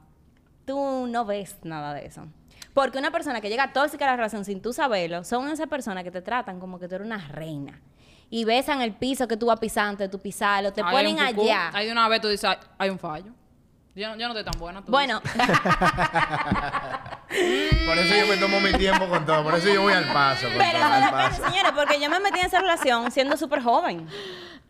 [0.66, 2.28] tú no ves nada de eso.
[2.74, 6.04] Porque una persona que llega tóxica a la relación sin tú saberlo, son esas personas
[6.04, 7.80] que te tratan como que tú eres una reina.
[8.30, 11.44] Y besan el piso que tú vas pisando, tu pisarlo, te Hay ponen un cucú,
[11.44, 11.70] allá.
[11.74, 13.32] Ahí de una vez tú dices, "Ay, hay un fallo.
[13.96, 14.82] Yo, no- yo no estoy tan buena.
[14.82, 15.22] tú Bueno,
[17.86, 19.44] Por eso yo me tomo mi tiempo con todo.
[19.44, 20.48] Por eso yo voy al paso.
[20.48, 21.46] Con Pero todo, al depende, paso.
[21.48, 24.08] señores, porque yo me metí en esa relación siendo súper joven.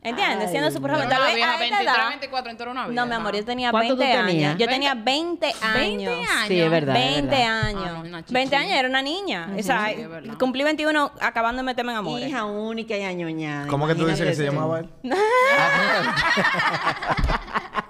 [0.02, 0.52] ¿Entiendes?
[0.52, 1.08] Siendo súper joven.
[1.08, 3.02] Tal vez vieja, a esta 23, edad- 24, entonces una vieja.
[3.02, 4.50] No, mi amor, yo tenía ¿Cuánto tú 20 tenías?
[4.50, 4.60] años.
[4.60, 5.74] Yo 20 tenía 20 años.
[5.76, 6.30] 20 años.
[6.50, 6.94] Sí, es verdad.
[6.94, 7.62] 20 verdad.
[7.66, 7.84] años.
[7.88, 9.48] Ah, no, una 20 años era una niña.
[9.58, 10.34] O sea, Sí, es verdad.
[10.38, 12.28] cumplí 21 acabando de meterme en amores.
[12.28, 13.68] Hija única y añoñada.
[13.68, 14.90] ¿Cómo que tú dices que se llamaba tú.
[15.04, 15.14] él?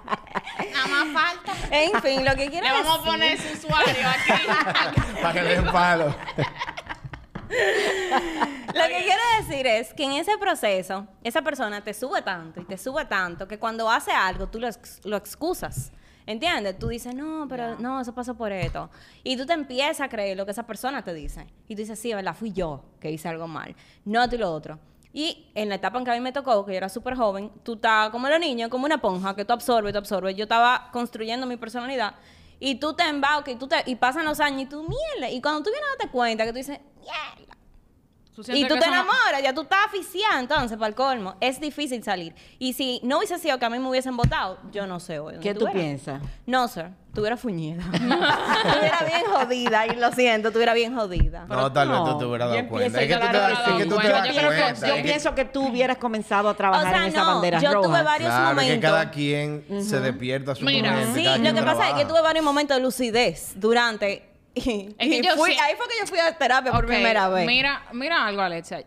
[1.12, 1.52] Más falta.
[1.70, 5.02] En fin, lo que quiero Le vamos a decir- poner su usuario aquí.
[5.22, 6.14] Para que le den palo.
[8.74, 12.64] Lo que quiero decir es que en ese proceso, esa persona te sube tanto y
[12.64, 15.92] te sube tanto que cuando hace algo tú lo, ex- lo excusas.
[16.26, 16.78] ¿Entiendes?
[16.78, 18.90] Tú dices, no, pero no, eso pasó por esto.
[19.22, 21.46] Y tú te empiezas a creer lo que esa persona te dice.
[21.68, 22.34] Y tú dices, sí, ¿verdad?
[22.34, 23.76] Fui yo que hice algo mal.
[24.06, 24.78] No tú y lo otro.
[25.16, 27.52] Y en la etapa en que a mí me tocó, que yo era súper joven,
[27.62, 30.34] tú estabas como los niños, como una esponja, que tú absorbes, tú absorbes.
[30.34, 32.16] Yo estaba construyendo mi personalidad.
[32.58, 35.30] Y tú te embaucas y, tú te, y pasan los años y tú, mierda.
[35.30, 37.56] Y cuando tú vienes a darte cuenta que tú dices, mierda.
[38.34, 41.36] ¿Tú Y tú te enamoras, ya tú estás aficiada entonces, para el colmo.
[41.40, 42.34] Es difícil salir.
[42.58, 45.34] Y si no hubiese sido que a mí me hubiesen votado, yo no sé hoy.
[45.40, 45.74] ¿Qué ¿dónde tú eras?
[45.76, 46.22] piensas?
[46.44, 46.86] No, sir.
[47.14, 47.84] Tuviera fuñida.
[47.92, 51.46] tuviera bien jodida, y lo siento, tuviera bien jodida.
[51.46, 53.00] No, tal vez tú te hubieras dado cuenta.
[53.00, 53.14] Es que
[53.86, 57.20] tú te das Yo pienso que- tú hubieras comenzado a O trabajar sea, en esa
[57.20, 57.88] no, bandera yo roja.
[57.88, 58.90] tuve varios Claro, es que momentos.
[58.90, 61.14] cada quien se despierta a su Mira, momento.
[61.14, 64.33] Sí, lo que pasa es que tuve varios momentos de lucidez durante.
[64.64, 66.86] Y, Es que y yo fui- sí- ahí fue que yo fui a terapia por
[66.86, 67.46] primera vez.
[67.46, 68.84] Mira, mira algo, Alexia.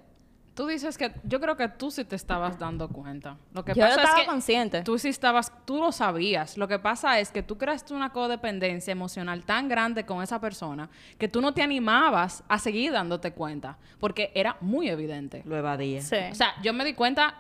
[0.56, 3.38] Tú dices que yo creo que tú sí te estabas dando cuenta.
[3.54, 4.82] Lo que Yo pasa estaba es que consciente.
[4.82, 6.58] Tú sí estabas, tú lo sabías.
[6.58, 10.90] Lo que pasa es que tú creaste una codependencia emocional tan grande con esa persona
[11.20, 15.44] que tú no te animabas a seguir dándote cuenta porque era muy evidente.
[15.46, 16.02] Lo evadía.
[16.02, 16.16] Sí.
[16.32, 17.36] O sea, yo me di cuenta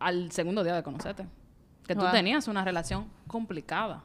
[0.00, 1.26] al segundo día de conocerte
[1.86, 4.02] que tú tenías una relación complicada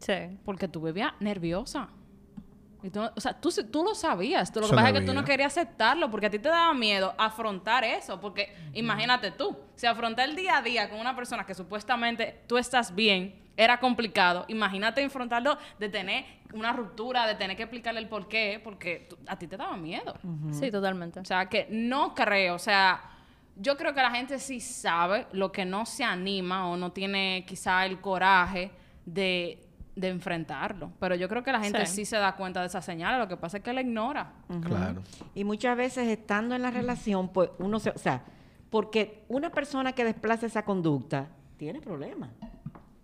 [0.00, 0.38] sí.
[0.44, 1.88] porque tú vivías nerviosa.
[2.86, 4.52] Y tú no- o sea, tú, tú lo sabías.
[4.52, 6.72] Tú, lo que pasa es que tú no querías aceptarlo porque a ti te daba
[6.72, 8.20] miedo afrontar eso.
[8.20, 12.58] Porque imagínate tú, si afrontar el día a día con una persona que supuestamente tú
[12.58, 18.08] estás bien era complicado, imagínate enfrentarlo de tener una ruptura, de tener que explicarle el
[18.08, 20.14] por qué, porque a ti te daba miedo.
[20.52, 21.18] Sí, totalmente.
[21.20, 23.02] O sea, que no creo, o sea,
[23.56, 27.44] yo creo que la gente sí sabe lo que no se anima o no tiene
[27.48, 28.70] quizá el coraje
[29.06, 29.65] de,
[29.96, 30.92] de enfrentarlo.
[31.00, 31.96] Pero yo creo que la gente Sí.
[31.96, 32.04] sí.
[32.04, 34.32] se da cuenta de esas señales, lo que pasa es que la ignora.
[34.62, 35.02] Claro.
[35.34, 38.22] Y muchas veces estando en la relación, pues uno se, o sea,
[38.70, 42.30] porque una persona que desplaza esa conducta tiene problemas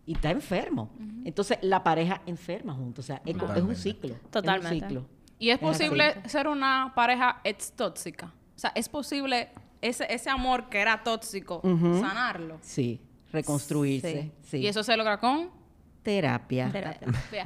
[0.05, 0.91] y está enfermo.
[1.25, 4.15] Entonces la pareja enferma juntos, o sea, es, un ciclo.
[4.31, 4.77] Totalmente.
[4.77, 5.07] Es un ciclo.
[5.39, 6.29] Y es Es posible así.
[6.29, 8.27] ser una pareja ex tóxica.
[8.55, 9.49] O sea, es posible
[9.81, 12.59] ese, ese amor que era tóxico, sanarlo.
[12.61, 13.01] Sí,
[13.33, 14.31] reconstruirse.
[14.43, 14.59] Sí.
[14.59, 15.62] Y eso se logra con
[16.03, 16.69] terapia.
[16.73, 17.09] Terapia.
[17.31, 17.43] Vea,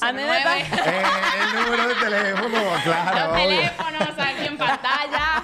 [0.00, 0.60] A mí me 809.
[0.60, 1.02] Eh,
[1.42, 3.18] el número de teléfono, claro.
[3.20, 3.48] Los obvio.
[3.48, 5.42] teléfonos, aquí en pantalla.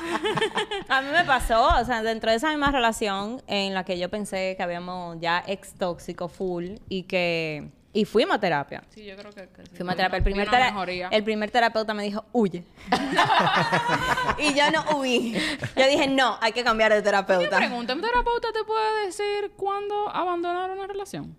[0.89, 4.09] A mí me pasó, o sea, dentro de esa misma relación en la que yo
[4.09, 8.83] pensé que habíamos ya ex tóxico full y que y fuimos a terapia.
[8.89, 9.77] Sí, yo creo que, que sí.
[9.77, 10.17] Fuimos a terapia.
[10.17, 11.09] El primer, tera- mejoría.
[11.12, 12.65] el primer terapeuta me dijo, huye.
[14.39, 15.33] y yo no huí.
[15.77, 17.57] Yo dije, no, hay que cambiar de terapeuta.
[17.57, 21.37] pregunta, ¿un terapeuta te puede decir cuándo abandonar una relación?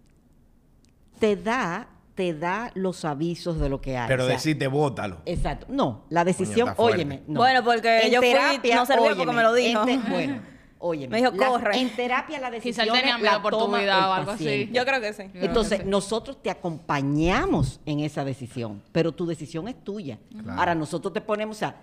[1.20, 4.08] Te da, te da los avisos de lo que hay.
[4.08, 5.18] Pero o sea, decirte, bótalo.
[5.26, 5.66] Exacto.
[5.70, 6.82] No, la decisión, fuerte.
[6.96, 7.24] óyeme.
[7.28, 7.40] no.
[7.40, 9.84] Bueno, porque En yo fui, terapia, no servía porque me lo dijo.
[9.86, 10.42] te- bueno,
[10.80, 11.12] óyeme.
[11.12, 11.78] Me dijo, la- corre.
[11.80, 14.70] En terapia la decisión él tenía miedo por tu vida o algo así.
[14.72, 15.24] Yo creo que sí.
[15.34, 15.90] Yo Entonces, que sí.
[15.90, 20.20] nosotros te acompañamos en esa decisión, pero tu decisión es tuya.
[20.32, 20.60] Claro.
[20.60, 21.76] Ahora, nosotros te ponemos a,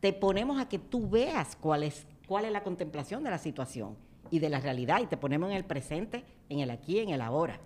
[0.00, 3.96] te ponemos a que tú veas cuál es, cuál es la contemplación de la situación
[4.30, 7.20] y de la realidad y te ponemos en el presente, en el aquí, en el
[7.20, 7.58] ahora.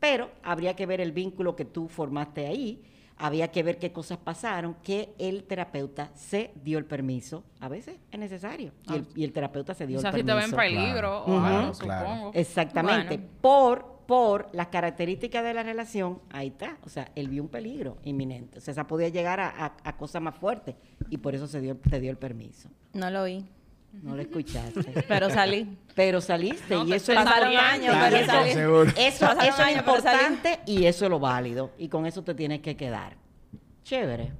[0.00, 2.82] Pero habría que ver el vínculo que tú formaste ahí,
[3.18, 7.44] había que ver qué cosas pasaron, que el terapeuta se dio el permiso.
[7.60, 8.72] A veces es necesario.
[8.90, 10.36] Y, el, y el terapeuta se dio el si te permiso.
[10.36, 11.24] ven peligro Claro.
[11.24, 11.78] o algo, Ujú.
[11.80, 12.06] Claro.
[12.08, 12.30] supongo.
[12.34, 13.16] Exactamente.
[13.16, 13.30] Bueno.
[13.40, 16.76] Por, por las características de la relación, ahí está.
[16.84, 18.58] O sea, él vio un peligro inminente.
[18.58, 20.74] O sea, esa podía llegar a, a- a cosas más fuertes.
[21.08, 22.68] Y por eso se dio, te dio el permiso.
[22.92, 23.44] No lo oí.
[24.02, 25.04] No lo escuchaste.
[25.08, 25.76] Pero salí.
[25.94, 28.50] Pero saliste No, y eso es años, pero eso, salí.
[28.50, 31.72] Eso, es pero importante y eso es lo válido.
[31.78, 33.16] Y con eso te tienes que quedar.
[33.82, 34.32] Chévere.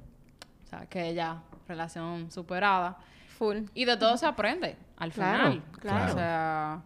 [0.65, 2.97] O sea, que ya, relación superada.
[3.37, 3.59] Full.
[3.73, 5.63] Y de todo se aprende al Claro, final.
[5.79, 6.11] claro.
[6.11, 6.81] O sea,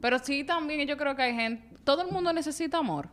[0.00, 3.08] pero sí también yo creo que hay gente, todo el mundo necesita amor.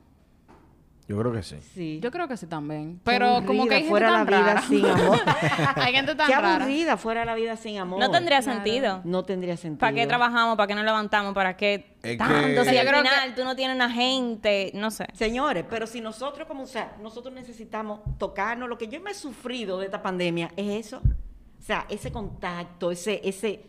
[1.12, 1.57] Yo creo que sí.
[1.74, 1.99] Sí.
[2.01, 3.01] Yo creo que sí también.
[3.03, 4.62] Pero como que hay gente aburrida tan fuera la vida rara.
[4.62, 5.20] sin amor.
[5.76, 6.55] hay gente tan Qué rara.
[6.55, 7.99] aburrida fuera la vida sin amor.
[7.99, 9.01] No tendría sentido.
[9.03, 9.80] No tendría sentido.
[9.80, 10.55] ¿Para qué trabajamos?
[10.55, 11.34] ¿Para qué nos levantamos?
[11.34, 12.64] ¿Para qué Es tanto?
[12.64, 15.05] que- Si Yo al creo final tú no tienes una gente, no sé.
[15.14, 19.14] Señores, pero si nosotros como, o sea, nosotros necesitamos tocarnos, lo que yo me he
[19.14, 21.01] sufrido de esta pandemia es eso.
[21.59, 23.66] O sea, ese contacto, ese, ese,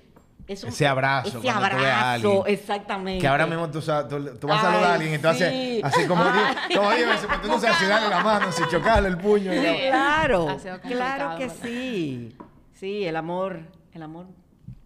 [0.47, 2.43] eso- Ese abrazo, ese tú a abrazo, alguien.
[2.47, 3.21] exactamente.
[3.21, 5.81] Que ahora mismo tú, tú, tú vas a saludar a alguien y tú haces sí.
[5.85, 9.53] así como, veces, pero tú no sabes si darle la mano, si chocarle el puño.
[9.55, 11.57] y Claro, claro que ¿verdad?
[11.63, 12.37] sí.
[12.75, 13.61] Sí, el amor,
[13.93, 14.27] el amor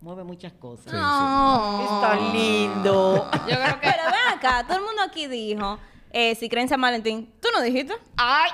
[0.01, 0.85] mueve muchas cosas.
[0.85, 0.97] Sí, sí.
[0.97, 1.83] No.
[1.85, 3.31] Está lindo.
[3.49, 5.79] Yo creo que Pero ven acá, todo el mundo aquí dijo,
[6.11, 7.95] eh, si creen San Valentín, ¿tú no dijiste?
[8.17, 8.51] Ay,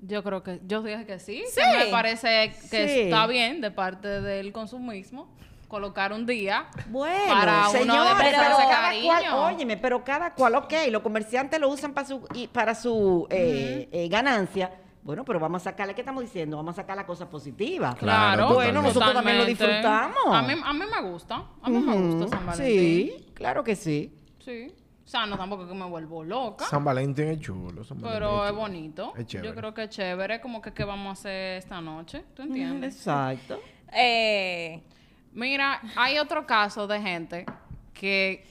[0.00, 1.60] yo creo que yo dije que sí, Sí.
[1.60, 3.00] que me parece que Sí.
[3.02, 5.28] está bien de parte del consumismo
[5.70, 8.36] colocar un día Bueno, para uno señores, pero
[8.68, 12.74] cada cual, óyeme, pero cada cual, ok, los comerciantes lo usan para su, y para
[12.74, 14.70] su eh, eh, ganancia.
[15.02, 16.58] Bueno, pero vamos a sacarle, ¿qué estamos diciendo?
[16.58, 17.94] Vamos a sacar las cosas positivas.
[17.94, 20.18] Claro, bueno, nosotros también lo disfrutamos.
[20.30, 22.76] A mí, a mí me gusta, a mí me gusta San Valentín.
[23.16, 24.14] Sí, claro que sí.
[24.44, 24.74] Sí.
[25.02, 27.82] O sea, no tampoco que me vuelvo loca, San Valentín es chulo.
[27.82, 28.60] San Valentín pero es chulo.
[28.60, 29.12] bonito.
[29.16, 29.48] Es chévere.
[29.48, 32.46] Yo creo que es chévere, como que qué vamos a hacer esta noche, ¿tú Mm,
[32.46, 32.96] entiendes?
[32.96, 33.58] Exacto.
[33.92, 34.84] Eh,
[35.32, 37.46] Mira, hay otro caso de gente
[37.94, 38.44] que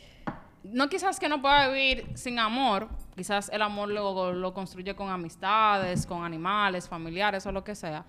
[0.63, 5.09] no quizás que no pueda vivir sin amor, quizás el amor lo, lo construye con
[5.09, 8.05] amistades, con animales, familiares o lo que sea,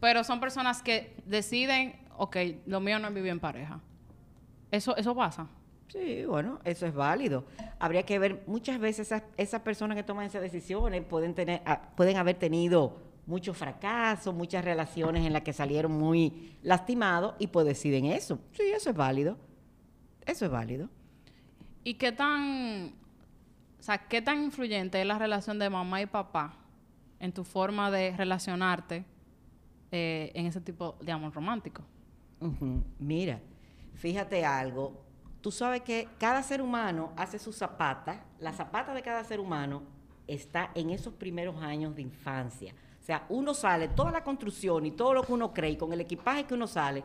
[0.00, 3.80] pero son personas que deciden, ok, lo mío no es vivir en pareja.
[4.70, 5.46] Eso, eso pasa.
[5.88, 7.44] Sí, bueno, eso es válido.
[7.80, 11.80] Habría que ver, muchas veces esas, esas personas que toman esas decisiones pueden, tener, ah,
[11.96, 12.96] pueden haber tenido
[13.26, 18.40] muchos fracasos, muchas relaciones en las que salieron muy lastimados y pues deciden eso.
[18.52, 19.36] Sí, eso es válido.
[20.26, 20.88] Eso es válido.
[21.82, 22.92] ¿Y qué tan,
[23.78, 26.54] o sea, qué tan influyente es la relación de mamá y papá
[27.18, 29.04] en tu forma de relacionarte
[29.90, 31.82] eh, en ese tipo de amor romántico?
[32.98, 33.40] Mira,
[33.94, 35.04] fíjate algo.
[35.40, 38.24] Tú sabes que cada ser humano hace su zapata.
[38.40, 39.82] La zapata de cada ser humano
[40.26, 42.74] está en esos primeros años de infancia.
[43.00, 45.92] O sea, uno sale, toda la construcción y todo lo que uno cree, y con
[45.92, 47.02] el equipaje que uno sale,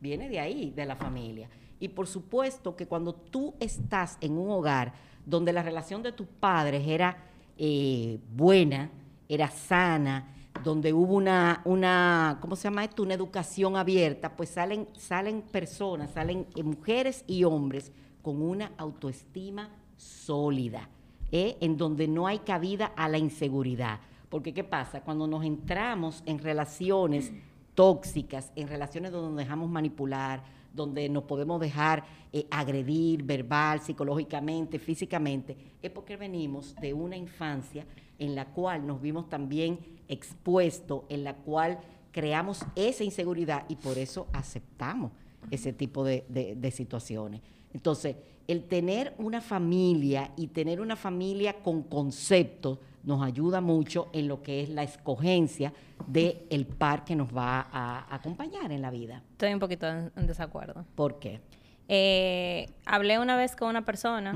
[0.00, 1.48] viene de ahí, de la familia.
[1.78, 4.94] Y por supuesto que cuando tú estás en un hogar
[5.26, 7.16] donde la relación de tus padres era
[7.56, 8.90] eh, buena,
[9.28, 13.02] era sana, donde hubo una, una, ¿cómo se llama esto?
[13.02, 17.92] Una educación abierta, pues salen, salen personas, salen eh, mujeres y hombres
[18.22, 20.88] con una autoestima sólida,
[21.32, 21.56] ¿eh?
[21.60, 24.00] en donde no hay cabida a la inseguridad.
[24.34, 25.00] Porque ¿qué pasa?
[25.00, 27.32] Cuando nos entramos en relaciones
[27.76, 30.42] tóxicas, en relaciones donde nos dejamos manipular,
[30.74, 37.86] donde nos podemos dejar eh, agredir verbal, psicológicamente, físicamente, es porque venimos de una infancia
[38.18, 39.78] en la cual nos vimos también
[40.08, 41.78] expuestos, en la cual
[42.10, 45.12] creamos esa inseguridad y por eso aceptamos
[45.48, 47.40] ese tipo de, de- de situaciones.
[47.72, 48.16] Entonces,
[48.48, 54.42] el tener una familia y tener una familia con conceptos nos ayuda mucho en lo
[54.42, 55.72] que es la escogencia
[56.06, 59.22] del el par que nos va a acompañar en la vida.
[59.32, 60.84] Estoy un poquito en, en desacuerdo.
[60.94, 61.40] ¿Por qué?
[61.88, 64.34] Eh, hablé una vez con una persona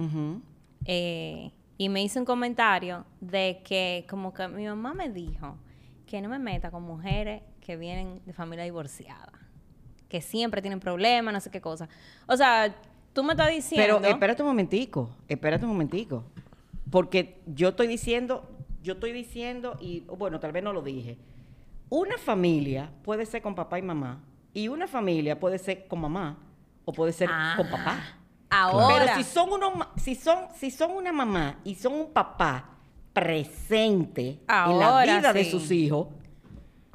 [0.85, 5.57] eh, y me hizo un comentario de que como que mi mamá me dijo
[6.07, 9.33] que no me meta con mujeres que vienen de familia divorciada,
[10.09, 11.89] que siempre tienen problemas, no sé qué cosa.
[12.27, 12.75] O sea,
[13.13, 13.99] tú me estás diciendo...
[14.01, 16.25] Pero espérate un momentico, espérate un momentico.
[16.91, 18.49] Porque yo estoy diciendo,
[18.83, 21.19] yo estoy diciendo, y bueno, tal vez no lo dije.
[21.91, 24.23] Una familia puede ser con papá y mamá,
[24.55, 26.39] y una familia puede ser con mamá,
[26.85, 27.99] o puede ser Ah, con papá.
[28.51, 32.13] Ahora, Pero si son, unos, ma- si, son, si son una mamá y son un
[32.13, 32.71] papá
[33.13, 36.09] presente en la vida de sus hijos,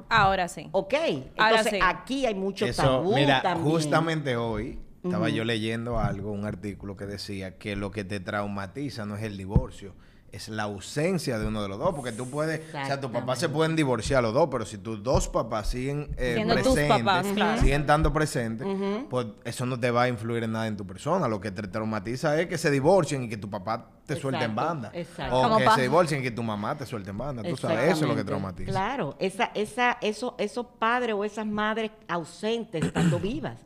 [0.08, 0.68] ahora sí.
[0.72, 0.94] ok.
[0.94, 1.20] Ahora
[1.60, 1.78] Entonces sí.
[1.82, 3.70] aquí hay mucho Eso, tabú mira, también.
[3.70, 9.04] justamente hoy estaba yo leyendo algo, un artículo que decía que lo que te traumatiza
[9.06, 9.94] no es el divorcio,
[10.34, 13.38] es la ausencia de uno de los dos, porque tú puedes, o sea, tus papás
[13.38, 17.60] se pueden divorciar los dos, pero si tus dos papás siguen eh, presentes, papás, claro.
[17.60, 18.66] siguen estando presentes,
[19.08, 21.28] pues eso no te va a influir en nada en tu persona.
[21.28, 24.54] Lo que te traumatiza es que se divorcien y que tu papá te suelte en
[24.54, 24.90] banda.
[24.92, 25.36] exacto.
[25.36, 25.76] O Como que pasa.
[25.76, 27.42] se divorcien y que tu mamá te suelte en banda.
[27.42, 28.70] Tú sabes, eso es lo que traumatiza.
[28.70, 33.60] Claro, esa, esa, eso, esos padres o esas madres ausentes estando vivas,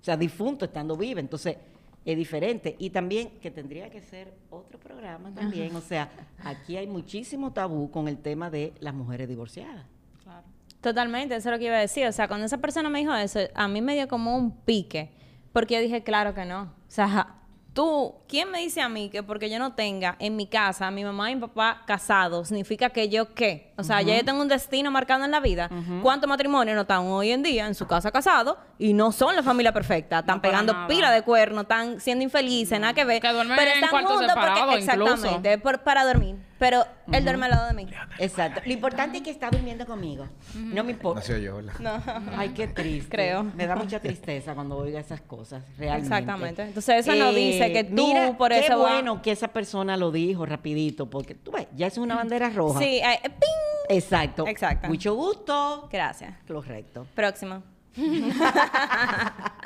[0.00, 1.56] o sea, difuntos estando vivas, entonces
[2.04, 2.76] es diferente.
[2.78, 6.10] Y también que tendría que ser otro programa también, o sea,
[6.42, 9.86] aquí hay muchísimo tabú con el tema de las mujeres divorciadas.
[10.22, 10.46] Claro.
[10.80, 12.06] Totalmente, eso es lo que iba a decir.
[12.06, 15.10] O sea, cuando esa persona me dijo eso, a mí me dio como un pique.
[15.52, 16.62] Porque yo dije, claro que no.
[16.62, 17.36] O sea,
[17.74, 20.90] tú, ¿quién me dice a mí que porque yo no tenga en mi casa a
[20.90, 23.72] mi mamá y mi papá casados, significa que yo qué?
[23.76, 25.68] O sea, ya yo tengo un destino marcado en la vida.
[26.02, 29.42] ¿Cuántos matrimonios no están hoy en día en su casa casados y no son la
[29.42, 30.20] familia perfecta?
[30.20, 30.86] Están No, pegando nada.
[30.86, 33.20] pila de cuernos, están siendo infelices, nada que ver.
[33.20, 35.12] Que duermen pero en están cuartos juntos porque, incluso.
[35.12, 36.36] exactamente, por- para dormir.
[36.64, 37.86] Pero él duerme al lado de mí.
[38.18, 38.62] Exacto.
[38.64, 40.26] Lo importante es que está durmiendo conmigo.
[40.54, 41.20] No me importa.
[41.20, 41.74] Nació yo, ¿verdad?
[41.78, 42.02] No.
[42.38, 43.10] Ay, qué triste.
[43.10, 43.44] Creo.
[43.44, 46.06] Me da mucha tristeza cuando oiga esas cosas, realmente.
[46.16, 46.62] Exactamente.
[46.62, 49.98] Entonces, eso no dice que tú mira, por qué eso va- bueno que esa persona
[49.98, 52.78] lo dijo rapidito, porque tú ves, ya es una bandera roja.
[52.78, 53.96] Sí, eh, eh, ¡ping!
[53.96, 54.46] Exacto.
[54.46, 54.88] Exacto.
[54.88, 55.86] Mucho gusto.
[55.92, 56.34] Gracias.
[56.48, 57.06] Correcto.
[57.14, 57.62] Próximo.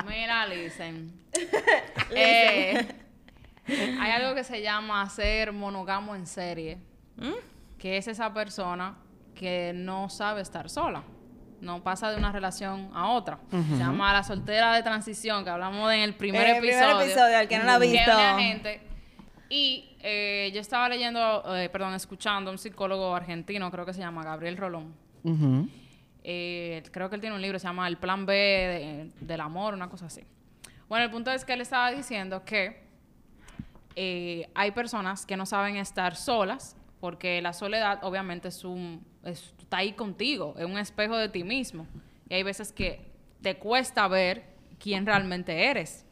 [0.09, 1.13] Mira, listen.
[2.11, 2.87] Eh,
[3.69, 6.79] hay algo que se llama ser monógamo en serie,
[7.79, 8.97] que es esa persona
[9.35, 11.03] que no sabe estar sola.
[11.61, 13.39] No pasa de una relación a otra.
[13.51, 17.01] Se llama la soltera de transición, que hablamos en el primer El primer episodio.
[17.03, 18.13] episodio, al que no la ha visto.
[18.39, 18.81] gente.
[19.51, 24.01] Y eh, yo estaba leyendo, eh, perdón, escuchando a un psicólogo argentino, creo que se
[24.01, 24.95] llama Gabriel Rolón.
[26.25, 29.75] Eh, creo que él tiene un libro, se llama El Plan B de- del Amor,
[29.75, 30.23] una cosa así.
[30.89, 32.88] Bueno, el punto es que él estaba diciendo que
[34.01, 39.53] eh, hay personas que no saben estar solas porque la soledad obviamente es un, es-
[39.59, 41.85] está ahí contigo, es un espejo de ti mismo.
[42.29, 43.11] Y hay veces que
[43.43, 44.45] te cuesta ver
[44.79, 46.05] quién realmente eres.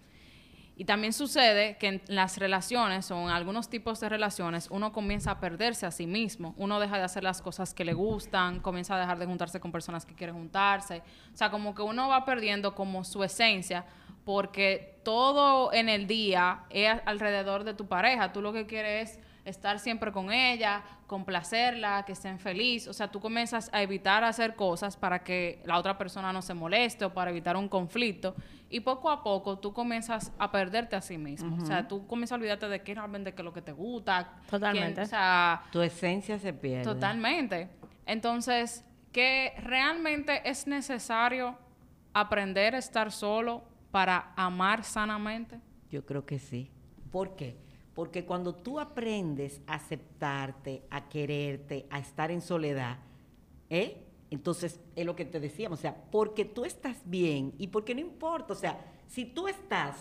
[0.79, 5.31] Y también sucede que en las relaciones o en algunos tipos de relaciones uno comienza
[5.31, 6.55] a perderse a sí mismo.
[6.59, 9.73] Uno deja de hacer las cosas que le gustan, comienza a dejar de juntarse con
[9.73, 11.03] personas que quieren juntarse.
[11.33, 13.87] O sea, como que uno va perdiendo como su esencia
[14.27, 18.33] porque todo en el día es alrededor de tu pareja.
[18.33, 22.89] Tú lo que quieres es estar siempre con ella, complacerla, que estén feliz.
[22.89, 26.55] O sea, tú comienzas a evitar hacer cosas para que la otra persona no se
[26.55, 28.35] moleste o para evitar un conflicto.
[28.69, 31.63] Y poco a poco tú comienzas a perderte a sí mismo.
[31.63, 34.25] O sea, tú comienzas a olvidarte de qué realmente es lo que te gusta.
[34.41, 35.03] quién- Totalmente.
[35.03, 36.83] o sea, Tu esencia se pierde.
[36.83, 37.69] Totalmente.
[38.07, 41.57] Entonces, que realmente es necesario
[42.13, 43.63] aprender a estar solo
[43.97, 45.59] para amar sanamente.
[45.89, 46.71] Yo creo que sí.
[47.11, 47.57] ¿Por qué?
[47.95, 52.99] Porque cuando tú aprendes a aceptarte, a quererte, a estar en soledad,
[53.71, 54.05] ¿eh?
[54.31, 58.03] Entonces, es lo que te decíamos, o sea, porque tú estás bien y porque no
[58.03, 59.97] importa, o sea, si tú estás,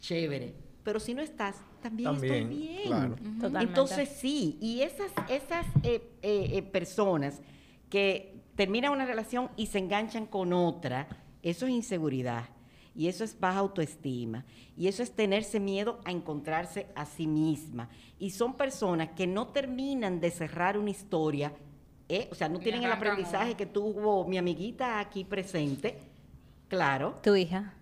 [0.00, 2.82] chévere, pero si no estás, también, estoy bien.
[2.88, 3.16] claro.
[3.60, 7.40] Entonces, sí, y esas, esas eh, eh, eh, personas
[7.88, 11.06] que terminan una relación y se enganchan con otra,
[11.44, 12.48] eso es inseguridad.
[12.94, 14.44] Y eso es baja autoestima.
[14.76, 17.88] Y eso es tenerse miedo a encontrarse a sí misma.
[18.18, 21.52] Y son personas que no terminan de cerrar una historia,
[22.08, 22.28] ¿eh?
[22.30, 25.98] o sea, no tienen el aprendizaje que tuvo mi amiguita aquí presente.
[26.68, 27.18] Claro.
[27.22, 27.74] Tu hija.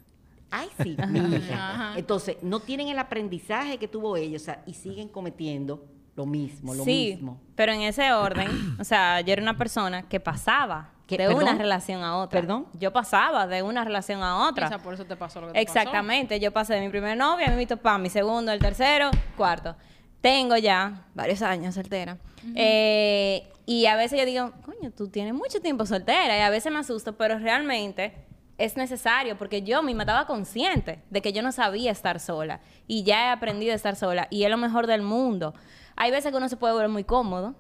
[0.51, 1.95] Ay, sí, mi hija.
[1.97, 6.75] Entonces, no tienen el aprendizaje que tuvo ella, o sea, y siguen cometiendo lo mismo,
[6.75, 7.41] lo sí, mismo.
[7.55, 11.43] pero en ese orden, o sea, yo era una persona que pasaba De ¿Perdón?
[11.43, 12.41] una relación a otra.
[12.41, 12.67] ¿Perdón?
[12.79, 14.69] Yo pasaba de una relación a otra.
[14.69, 17.47] Quizá por eso te pasó lo que te Exactamente, yo pasé de mi primer novio,
[17.47, 19.77] a mi para mi segundo, el tercero, cuarto.
[20.23, 22.17] Tengo ya varios años soltera.
[22.55, 26.39] Eh, y a veces yo digo, coño, tú tienes mucho tiempo soltera.
[26.39, 28.15] Y a veces me asusto, pero realmente
[28.57, 32.61] es necesario porque yo misma estaba consciente de que yo no sabía estar sola.
[32.87, 34.29] Y ya he aprendido a estar sola.
[34.31, 35.55] Y es lo mejor del mundo.
[35.97, 37.55] Hay veces que uno se puede volver muy cómodo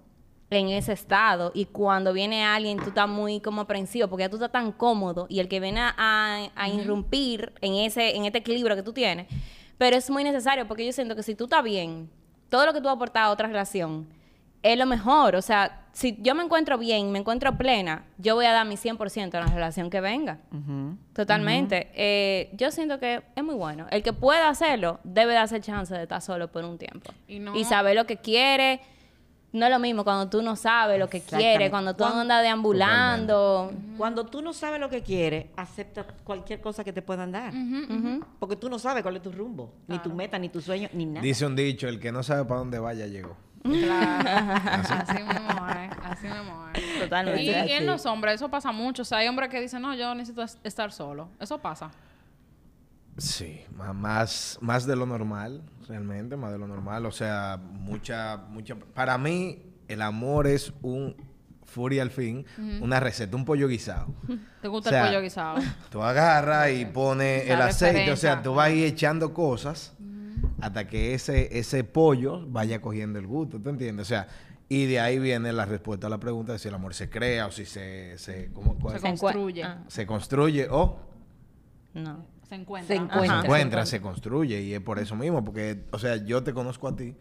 [0.54, 4.36] en ese estado y cuando viene alguien tú estás muy como aprensivo porque ya tú
[4.36, 8.38] estás tan cómodo y el que viene a, a- a irrumpir en ese en este
[8.38, 9.26] equilibrio que tú tienes
[9.78, 12.08] pero es muy necesario porque yo siento que si tú estás bien
[12.48, 14.06] todo lo que tú has aportado a otra relación
[14.62, 15.34] es lo mejor.
[15.34, 18.76] O sea si yo me encuentro bien me encuentro plena yo voy a dar mi
[18.76, 20.38] 100% a la relación que venga.
[21.14, 21.90] Totalmente.
[21.94, 23.86] Eh, yo siento que es muy bueno.
[23.90, 27.56] El que pueda hacerlo debe darse chance de estar solo por un tiempo Y no-
[27.56, 28.80] y saber lo que quiere
[29.52, 33.72] no es lo mismo cuando tú no sabes lo que quieres, cuando tú andas deambulando.
[33.96, 37.52] Cuando tú no sabes lo que quieres, acepta cualquier cosa que te puedan dar.
[38.38, 41.04] Porque tú no sabes cuál es tu rumbo, ni tu meta, ni tu sueño, ni
[41.06, 41.20] nada.
[41.22, 43.36] Dice un dicho, el que no sabe para dónde vaya llegó.
[43.62, 44.28] Claro.
[44.90, 45.92] así mismo es.
[46.02, 47.00] Así mismo es.
[47.00, 47.42] Totalmente.
[47.42, 47.84] Y, y en así.
[47.84, 49.02] los hombres eso pasa mucho.
[49.02, 51.28] O sea, hay hombres que dicen, no, yo necesito es- estar solo.
[51.38, 51.90] Eso pasa.
[53.18, 57.04] Sí, más, más de lo normal, realmente, más de lo normal.
[57.06, 58.74] O sea, mucha, mucha.
[58.74, 61.14] Para mí, el amor es un
[61.64, 62.44] furia al fin,
[62.80, 64.14] una receta, un pollo guisado.
[64.62, 65.58] ¿Te gusta O sea, el pollo guisado?
[65.90, 69.94] Tú agarras y pones el aceite, o sea, tú vas a ir echando cosas
[70.60, 74.06] hasta que ese, ese pollo vaya cogiendo el gusto, ¿tú entiendes?
[74.06, 74.28] O sea,
[74.68, 77.46] y de ahí viene la respuesta a la pregunta de si el amor se crea
[77.46, 79.62] o si se, se, ¿cómo, cuál- Se construye.
[79.64, 80.98] Ah, se construye o
[81.94, 82.24] no.
[82.52, 82.94] Se encuentra.
[82.96, 83.40] Se encuentra.
[83.40, 86.86] se encuentra, se construye y es por eso mismo, porque, o sea, yo te conozco
[86.86, 87.16] a ti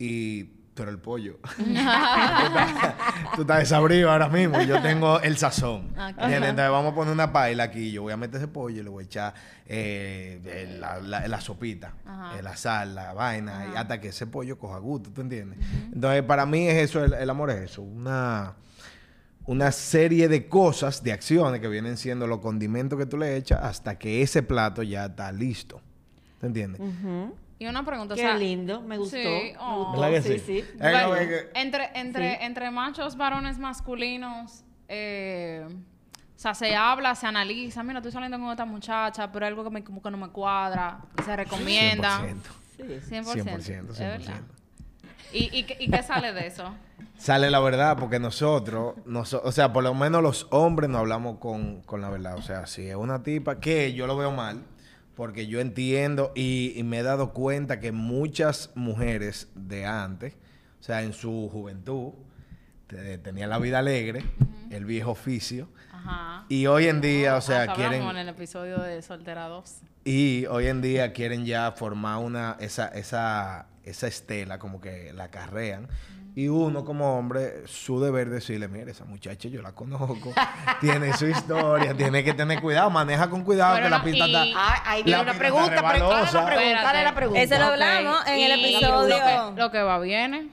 [0.00, 0.44] y
[0.74, 1.38] tú eres el pollo.
[3.36, 5.94] tú, estás, desabrido ahora mismo y yo tengo el sazón.
[6.18, 8.90] Entonces vamos a poner una paila aquí, yo voy a meter ese pollo y le
[8.90, 9.34] voy a echar
[9.66, 12.36] eh, la, la- la sopita, Ajá.
[12.38, 15.58] eh, la sal, la vaina, y hasta que ese pollo coja gusto, ¿tú entiendes?
[15.92, 18.54] Entonces, para mí es eso, el, el amor es eso, una
[19.46, 23.60] una serie de cosas, de acciones que vienen siendo los condimentos que tú le echas
[23.62, 25.80] hasta que ese plato ya está listo.
[26.40, 26.80] ¿Te entiendes?
[27.58, 28.36] Y una pregunta, o Qué sea...
[28.36, 29.16] lindo, me gustó.
[29.16, 29.84] Sí, me oh.
[29.84, 30.44] gustó, ¿Verdad que sí, sí?
[30.46, 30.58] sí.
[30.58, 31.14] Eh, Bueno,
[31.54, 32.38] entre, entre, Sí.
[32.40, 37.82] entre machos, varones masculinos, eh, o sea, se habla, se analiza.
[37.82, 41.00] Mira, estoy saliendo con esta muchacha, pero algo que me, como que no me cuadra.
[41.24, 42.20] Se recomienda.
[42.20, 42.36] 100%.
[42.76, 42.82] Sí.
[43.14, 43.60] 100%.
[43.60, 44.34] 100%, ¿es verdad?
[44.34, 44.63] 100%.
[45.34, 46.72] ¿Y, y, qué- ¿Y qué sale de eso?
[47.18, 51.38] Sale la verdad porque nosotros, noso- o sea, por lo menos los hombres no hablamos
[51.38, 52.36] con, con la verdad.
[52.36, 54.62] O sea, si es una tipa que yo lo veo mal,
[55.14, 60.34] porque yo entiendo y, y me he dado cuenta que muchas mujeres de antes,
[60.80, 62.12] o sea, en su juventud,
[62.88, 64.24] te- tenían la vida alegre,
[64.70, 66.44] el viejo oficio, Ajá.
[66.48, 68.02] y hoy en día, o sea, quieren...
[68.02, 69.76] en el episodio de Soltera 2.
[70.04, 75.28] Y hoy en día quieren ya formar una, esa, esa, esa estela, como que la
[75.30, 75.88] carrean.
[76.36, 80.32] Y uno como hombre, su deber decirle, mire, esa muchacha yo la conozco,
[80.80, 84.00] tiene su historia, tiene que tener cuidado, maneja con cuidado Pero que la y-
[84.50, 84.60] está...
[84.60, 87.40] Ah, ahí viene la una pregunta, pero ¿cuál es la la pregunta?
[87.40, 89.16] Ese lo hablamos en el episodio.
[89.16, 90.48] Lo que, lo que va viene.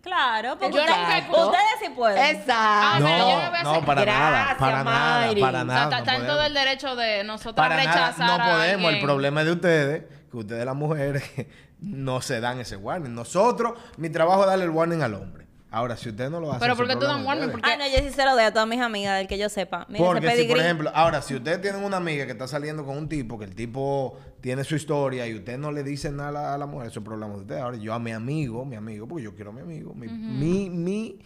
[0.00, 2.36] Claro, porque Yo ustedes, sí pueden.
[2.36, 2.54] Exacto.
[2.56, 5.90] Ah, yo no voy a No, hacer- no, para nada, para nada, O sea, está,
[5.90, 6.46] no está en todo podemos.
[6.46, 8.92] el derecho de nosotros Para nada, rechazar no a podemos.
[8.94, 11.22] El problema es de ustedes, que ustedes las mujeres
[11.80, 13.14] no se dan ese warning.
[13.14, 15.46] Nosotros, mi trabajo es darle el warning al hombre.
[15.70, 16.60] Ahora, si ustedes no lo hacen...
[16.60, 17.50] Pero ¿por qué tú dan warning?
[17.50, 19.50] Porque- Ah, no, yo sí se lo doy a todas mis amigas, del que yo
[19.50, 19.84] sepa.
[19.90, 22.96] Mira, Porque si, por ejemplo, ahora, si ustedes tienen una amiga que está saliendo con
[22.96, 26.32] un tipo, que el tipo tiene su historia y usted no le dice nada a
[26.32, 27.60] la, a la mujer, eso es problema de ustedes.
[27.60, 30.70] Ahora, yo a mi amigo, mi amigo, porque yo quiero a mi amigo, mi, mi,
[30.70, 31.18] mi,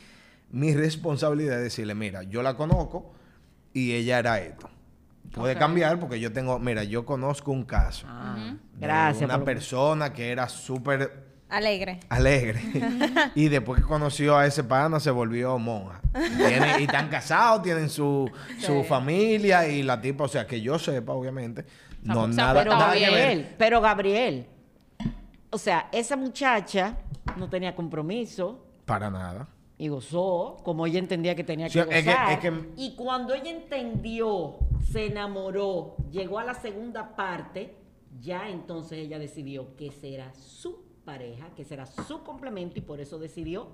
[0.50, 3.12] mi responsabilidad es decirle, mira, yo la conozco
[3.72, 4.68] y ella era esto.
[5.41, 8.07] Puede cambiar porque yo tengo, mira, yo conozco un caso.
[8.09, 9.24] Ah, de Gracias.
[9.24, 12.01] Una por- persona que era súper Alegre.
[12.09, 12.61] alegre.
[13.35, 16.01] y después que conoció a ese pana se volvió monja.
[16.12, 20.78] Tiene- y están casados, tienen su, su familia y la tipa, o sea, que yo
[20.78, 21.64] sepa, obviamente,
[22.03, 23.11] no o sea, nada, Pero nada que ver.
[23.11, 24.47] Gabriel, pero Gabriel,
[25.51, 26.97] o sea, esa muchacha
[27.37, 29.47] no tenía compromiso Para nada.
[29.79, 32.33] Y gozó como ella entendía que tenía Sí, que es que- gozar.
[32.33, 34.57] es que- Y cuando ella entendió,
[34.91, 37.77] se enamoró, llegó a la segunda parte,
[38.20, 43.18] ya entonces ella decidió que será su pareja, que será su complemento y por eso
[43.18, 43.68] decidió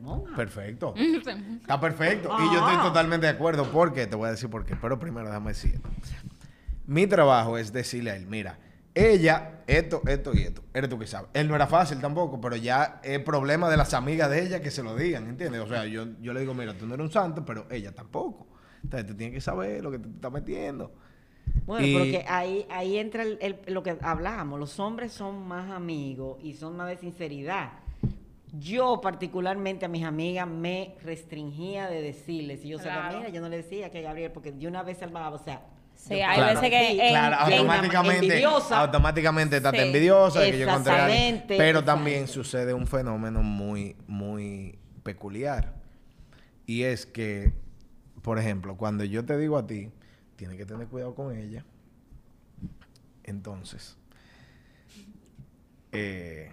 [0.00, 0.36] monja.
[0.36, 0.94] Perfecto.
[1.60, 2.28] Está perfecto.
[2.38, 2.70] Y yo Ah.
[2.72, 3.64] estoy totalmente de acuerdo.
[3.72, 4.06] ¿Por qué?
[4.06, 4.76] Te voy a decir por qué.
[4.76, 5.80] Pero primero déjame decir.
[6.86, 8.58] Mi trabajo es decirle a él, mira,
[8.94, 10.62] ella, esto, esto y esto.
[10.74, 11.30] Eres tú que sabes.
[11.34, 14.70] Él no era fácil tampoco, pero ya es problema de las amigas de ella que
[14.70, 15.60] se lo digan, ¿entiendes?
[15.60, 18.46] O sea, yo, yo le digo, mira, tú no eres un santo, pero ella tampoco.
[18.82, 20.92] Entonces tú tienes que saber lo que te estás metiendo.
[21.66, 24.58] Bueno, Y- porque ahí, ahí entra el- el- lo que hablábamos.
[24.58, 27.72] Los hombres son más amigos y son más de sinceridad.
[28.58, 33.18] Yo particularmente a mis amigas me restringía de decirles, si yo sabía, Claro.
[33.18, 35.62] mira, yo no le decía que Gabriel, porque de una vez salvaba, o sea...
[36.08, 36.60] Sí, hay Claro.
[36.60, 38.80] veces que Sí, en- Claro, en- automáticamente, envidiosa.
[38.80, 41.20] automáticamente estás Sí, envidiosa de que yo encontré a alguien.
[41.26, 45.74] exactamente, Pero también sucede un fenómeno muy, muy peculiar.
[46.66, 47.52] Y es que,
[48.22, 49.90] por ejemplo, cuando yo te digo a ti,
[50.36, 51.64] tienes que tener cuidado con ella.
[53.24, 53.96] Entonces,
[55.92, 56.52] eh,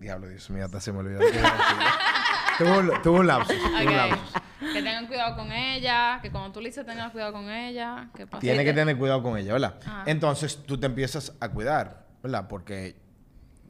[0.00, 1.20] diablo, Dios mío, hasta se me olvidó.
[1.20, 1.40] decir.
[2.58, 4.37] tuve, un, lapsus, tuve un lapsus.
[4.60, 8.26] Que tengan cuidado con ella, que cuando tú le dices tengan cuidado con ella, ¿qué
[8.26, 8.40] pasa?
[8.40, 9.78] Tienes que tener cuidado con ella, ¿verdad?
[9.86, 10.04] Ah.
[10.06, 12.48] Entonces tú te empiezas a cuidar, ¿verdad?
[12.48, 12.96] Porque,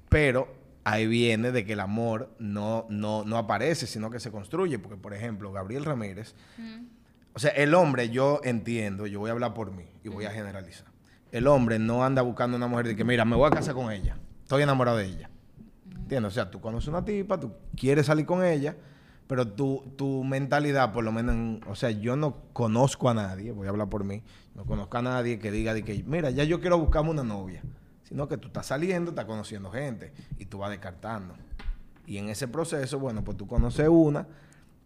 [0.09, 4.79] pero ahí viene de que el amor no, no, no aparece, sino que se construye.
[4.79, 6.35] Porque, por ejemplo, Gabriel Ramírez,
[7.35, 10.31] o sea, el hombre, yo entiendo, yo voy a hablar por mí y voy a
[10.31, 10.87] generalizar.
[11.31, 13.93] El hombre no anda buscando una mujer de que, mira, me voy a casar con
[13.93, 15.31] ella, estoy enamorado de ella.
[15.95, 16.33] ¿Entiendes?
[16.33, 18.75] O sea, tú conoces una tipa, tú quieres salir con ella,
[19.29, 23.53] pero tu, tu mentalidad, por lo menos, en- o sea, yo no conozco a nadie,
[23.53, 24.23] voy a hablar por mí,
[24.57, 27.63] no conozco a nadie que diga de que, mira, ya yo quiero buscarme una novia,
[28.03, 31.35] sino que tú estás saliendo, estás conociendo gente y tú vas descartando.
[32.07, 34.27] Y en ese proceso, bueno, pues tú conoces una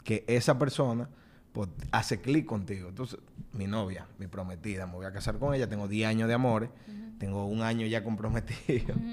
[0.05, 1.09] que esa persona
[1.53, 2.89] pues, hace clic contigo.
[2.89, 3.21] Entonces,
[3.53, 6.71] mi novia, mi prometida, me voy a casar con ella, tengo 10 años de amores,
[7.19, 8.95] tengo un año ya comprometido.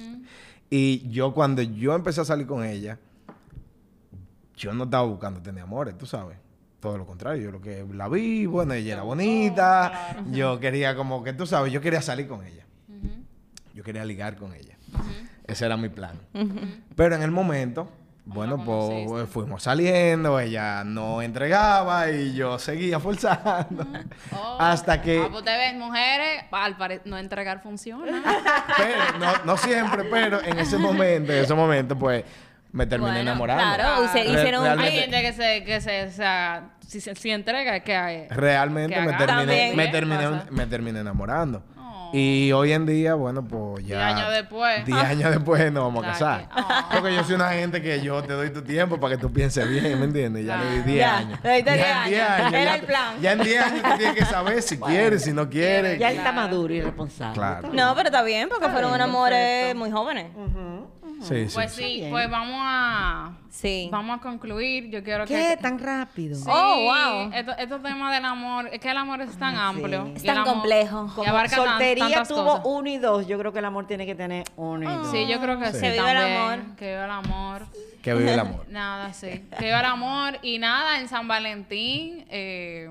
[0.72, 3.00] Y yo cuando yo empecé a salir con ella,
[4.60, 6.38] yo no estaba buscando tener amores, tú sabes.
[6.82, 11.24] Todo lo contrario, yo lo que la vi, bueno, ella era bonita, yo quería como
[11.24, 12.66] que, tú sabes, yo quería salir con ella.
[13.74, 14.76] Yo quería ligar con ella.
[15.48, 16.16] Ese era mi plan.
[16.96, 17.90] Pero en el momento,
[18.26, 23.86] bueno, la pues fuimos saliendo, ella no entregaba y yo seguía forzando.
[24.32, 24.58] Oh.
[24.60, 25.20] Hasta que...
[25.20, 28.22] Ah, pues te ves, mujeres, al pare- no entregar funciona.
[28.78, 32.24] pero, no, no siempre, pero en ese momento, en ese momento, pues,
[32.72, 33.76] me terminé Bueno, enamorando.
[33.76, 37.80] claro, hicieron un- Hay gente que se, que se, o sea, si, se- si entrega,
[37.82, 38.28] que hay.
[38.30, 41.64] Realmente que me terminé, me ¿Qué terminé, me terminé enamorando.
[41.78, 42.12] Oh.
[42.14, 43.98] Y hoy en día, bueno, pues ya.
[44.08, 44.86] Diez años después.
[44.86, 46.50] 10 años después nos vamos a casar.
[46.56, 46.62] oh.
[46.92, 49.68] Porque yo soy una gente que yo te doy tu tiempo para que tú pienses
[49.70, 50.46] bien, ¿me entiendes?
[50.46, 51.40] Ya le di 10 Ya, años.
[51.44, 52.54] le diste Ya 10 en años.
[52.54, 53.16] Era ya- el plan.
[53.22, 56.00] Ya en 10 años tú tienes que saber si quieres, si no quieres.
[56.00, 56.48] Ya él está Claro.
[56.48, 57.34] maduro y responsable.
[57.36, 57.70] Claro.
[57.74, 59.80] No, pero está bien, porque fueron bien, amores perfecto.
[59.80, 60.26] muy jóvenes.
[61.22, 61.54] Sí, sí.
[61.54, 62.08] Pues sí.
[62.10, 63.32] pues vamos a.
[63.50, 63.90] Sí.
[63.92, 64.90] Vamos a concluir.
[64.90, 65.56] Yo quiero ¿Qué?
[65.56, 65.58] que.
[65.62, 66.36] ¿Tan rápido?
[66.36, 67.32] Sí, Oh, wow.
[67.34, 69.78] Esto- Estos temas del amor, es que el amor es tan Ah, sí.
[69.82, 70.12] amplio.
[70.16, 71.08] Es y tan amor- complejo.
[71.12, 72.62] y Como abarca tan- soltería tantas tuvo cosas.
[72.66, 73.28] uno y dos.
[73.28, 75.12] Yo creo que el amor tiene que tener uno y dos.
[75.12, 75.74] Sí, yo creo que Sí.
[75.74, 75.80] sí.
[75.82, 76.76] Que viva el amor.
[76.78, 77.62] Que viva el amor.
[78.02, 78.66] Que vive el amor.
[78.70, 79.46] Nada, sí.
[79.58, 80.38] Que viva el amor.
[80.42, 82.26] Y nada, en San Valentín.
[82.30, 82.90] Eh,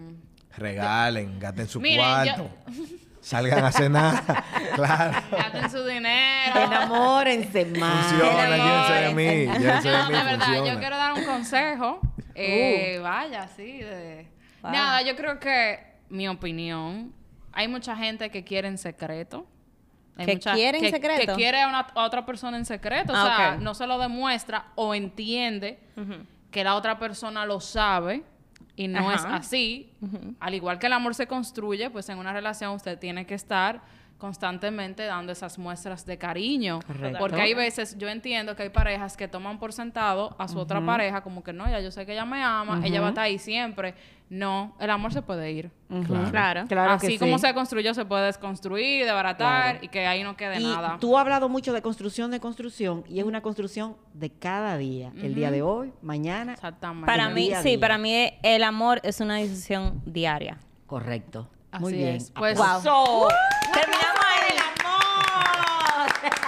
[0.57, 2.51] Regalen, gasten su Miren, cuarto.
[3.29, 4.23] Salgan a cenar.
[4.75, 5.23] claro.
[5.31, 6.61] gasten su dinero.
[6.65, 8.07] Enamórense más.
[8.07, 8.57] Funciona, amor.
[8.57, 9.59] llévense de mí.
[9.59, 10.73] Llévense de No, mí, de verdad, funciona.
[10.73, 12.01] yo quiero dar un consejo.
[12.35, 13.79] Eh, Vaya, sí.
[13.81, 14.29] de-
[14.63, 14.73] Wow.
[14.73, 17.13] Nada, yo creo que, mi opinión,
[17.53, 19.47] hay mucha gente que quiere en secreto.
[20.17, 21.27] Hay ¿Que mucha- quiere en que- secreto?
[21.33, 23.13] Que quiere a, una- a otra persona en secreto.
[23.13, 25.79] O Ah, sea, no se lo demuestra o entiende
[26.51, 28.25] que la otra persona lo sabe
[28.79, 29.91] y no es así.
[30.39, 33.83] Al igual que el amor se construye, pues en una relación usted tiene que estar
[34.19, 36.81] constantemente dando esas muestras de cariño.
[36.87, 37.19] Correcto.
[37.21, 40.85] Porque hay veces, yo entiendo que hay parejas que toman por sentado a su otra
[40.85, 43.25] pareja como que no, ya yo sé que ella me ama, ella va a estar
[43.25, 43.95] ahí siempre.
[44.31, 45.71] No, el amor se puede ir.
[45.89, 46.31] Claro.
[46.31, 46.65] Claro.
[46.69, 47.47] Claro Así que como sí.
[47.47, 49.79] se construyó, se puede desconstruir, desbaratar Claro.
[49.83, 50.99] y que ahí no quede Y nada.
[51.01, 55.13] tú has hablado mucho de construcción de construcción y es una construcción de cada día.
[55.17, 56.53] El día de hoy, mañana.
[56.55, 57.07] Exactamente.
[57.07, 57.81] Para mí, sí, día.
[57.81, 60.59] para mí el amor es una decisión diaria.
[60.87, 61.49] Correcto.
[61.71, 62.17] Así Muy bien.
[62.17, 62.31] es.
[62.33, 63.29] Pues- Aplauso.
[63.73, 64.59] Terminamos ahí.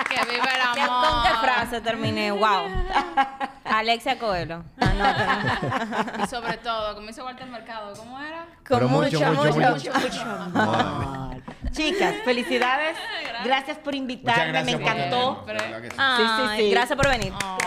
[0.08, 1.06] que vive el ¿Qué- amor.
[1.08, 2.32] ¿Con qué frase terminé?
[2.32, 2.66] Wow.
[3.64, 4.64] Alexia Coelho.
[4.80, 6.24] Anótalo.
[6.24, 8.44] Y sobre todo, como dice Walter Mercado, ¿cómo era?
[8.68, 9.92] Pero Con mucho, mucho, mucho, mucho, mucho.
[10.00, 10.22] mucho.
[10.22, 11.42] Amor.
[11.72, 12.96] Chicas, felicidades.
[13.44, 14.48] Gracias por invitarme.
[14.48, 15.44] gracias Me encantó.
[15.46, 15.52] sí.
[15.98, 16.70] Ay, sí, sí.
[16.70, 17.32] Gracias por venir.
[17.44, 17.58] Oh.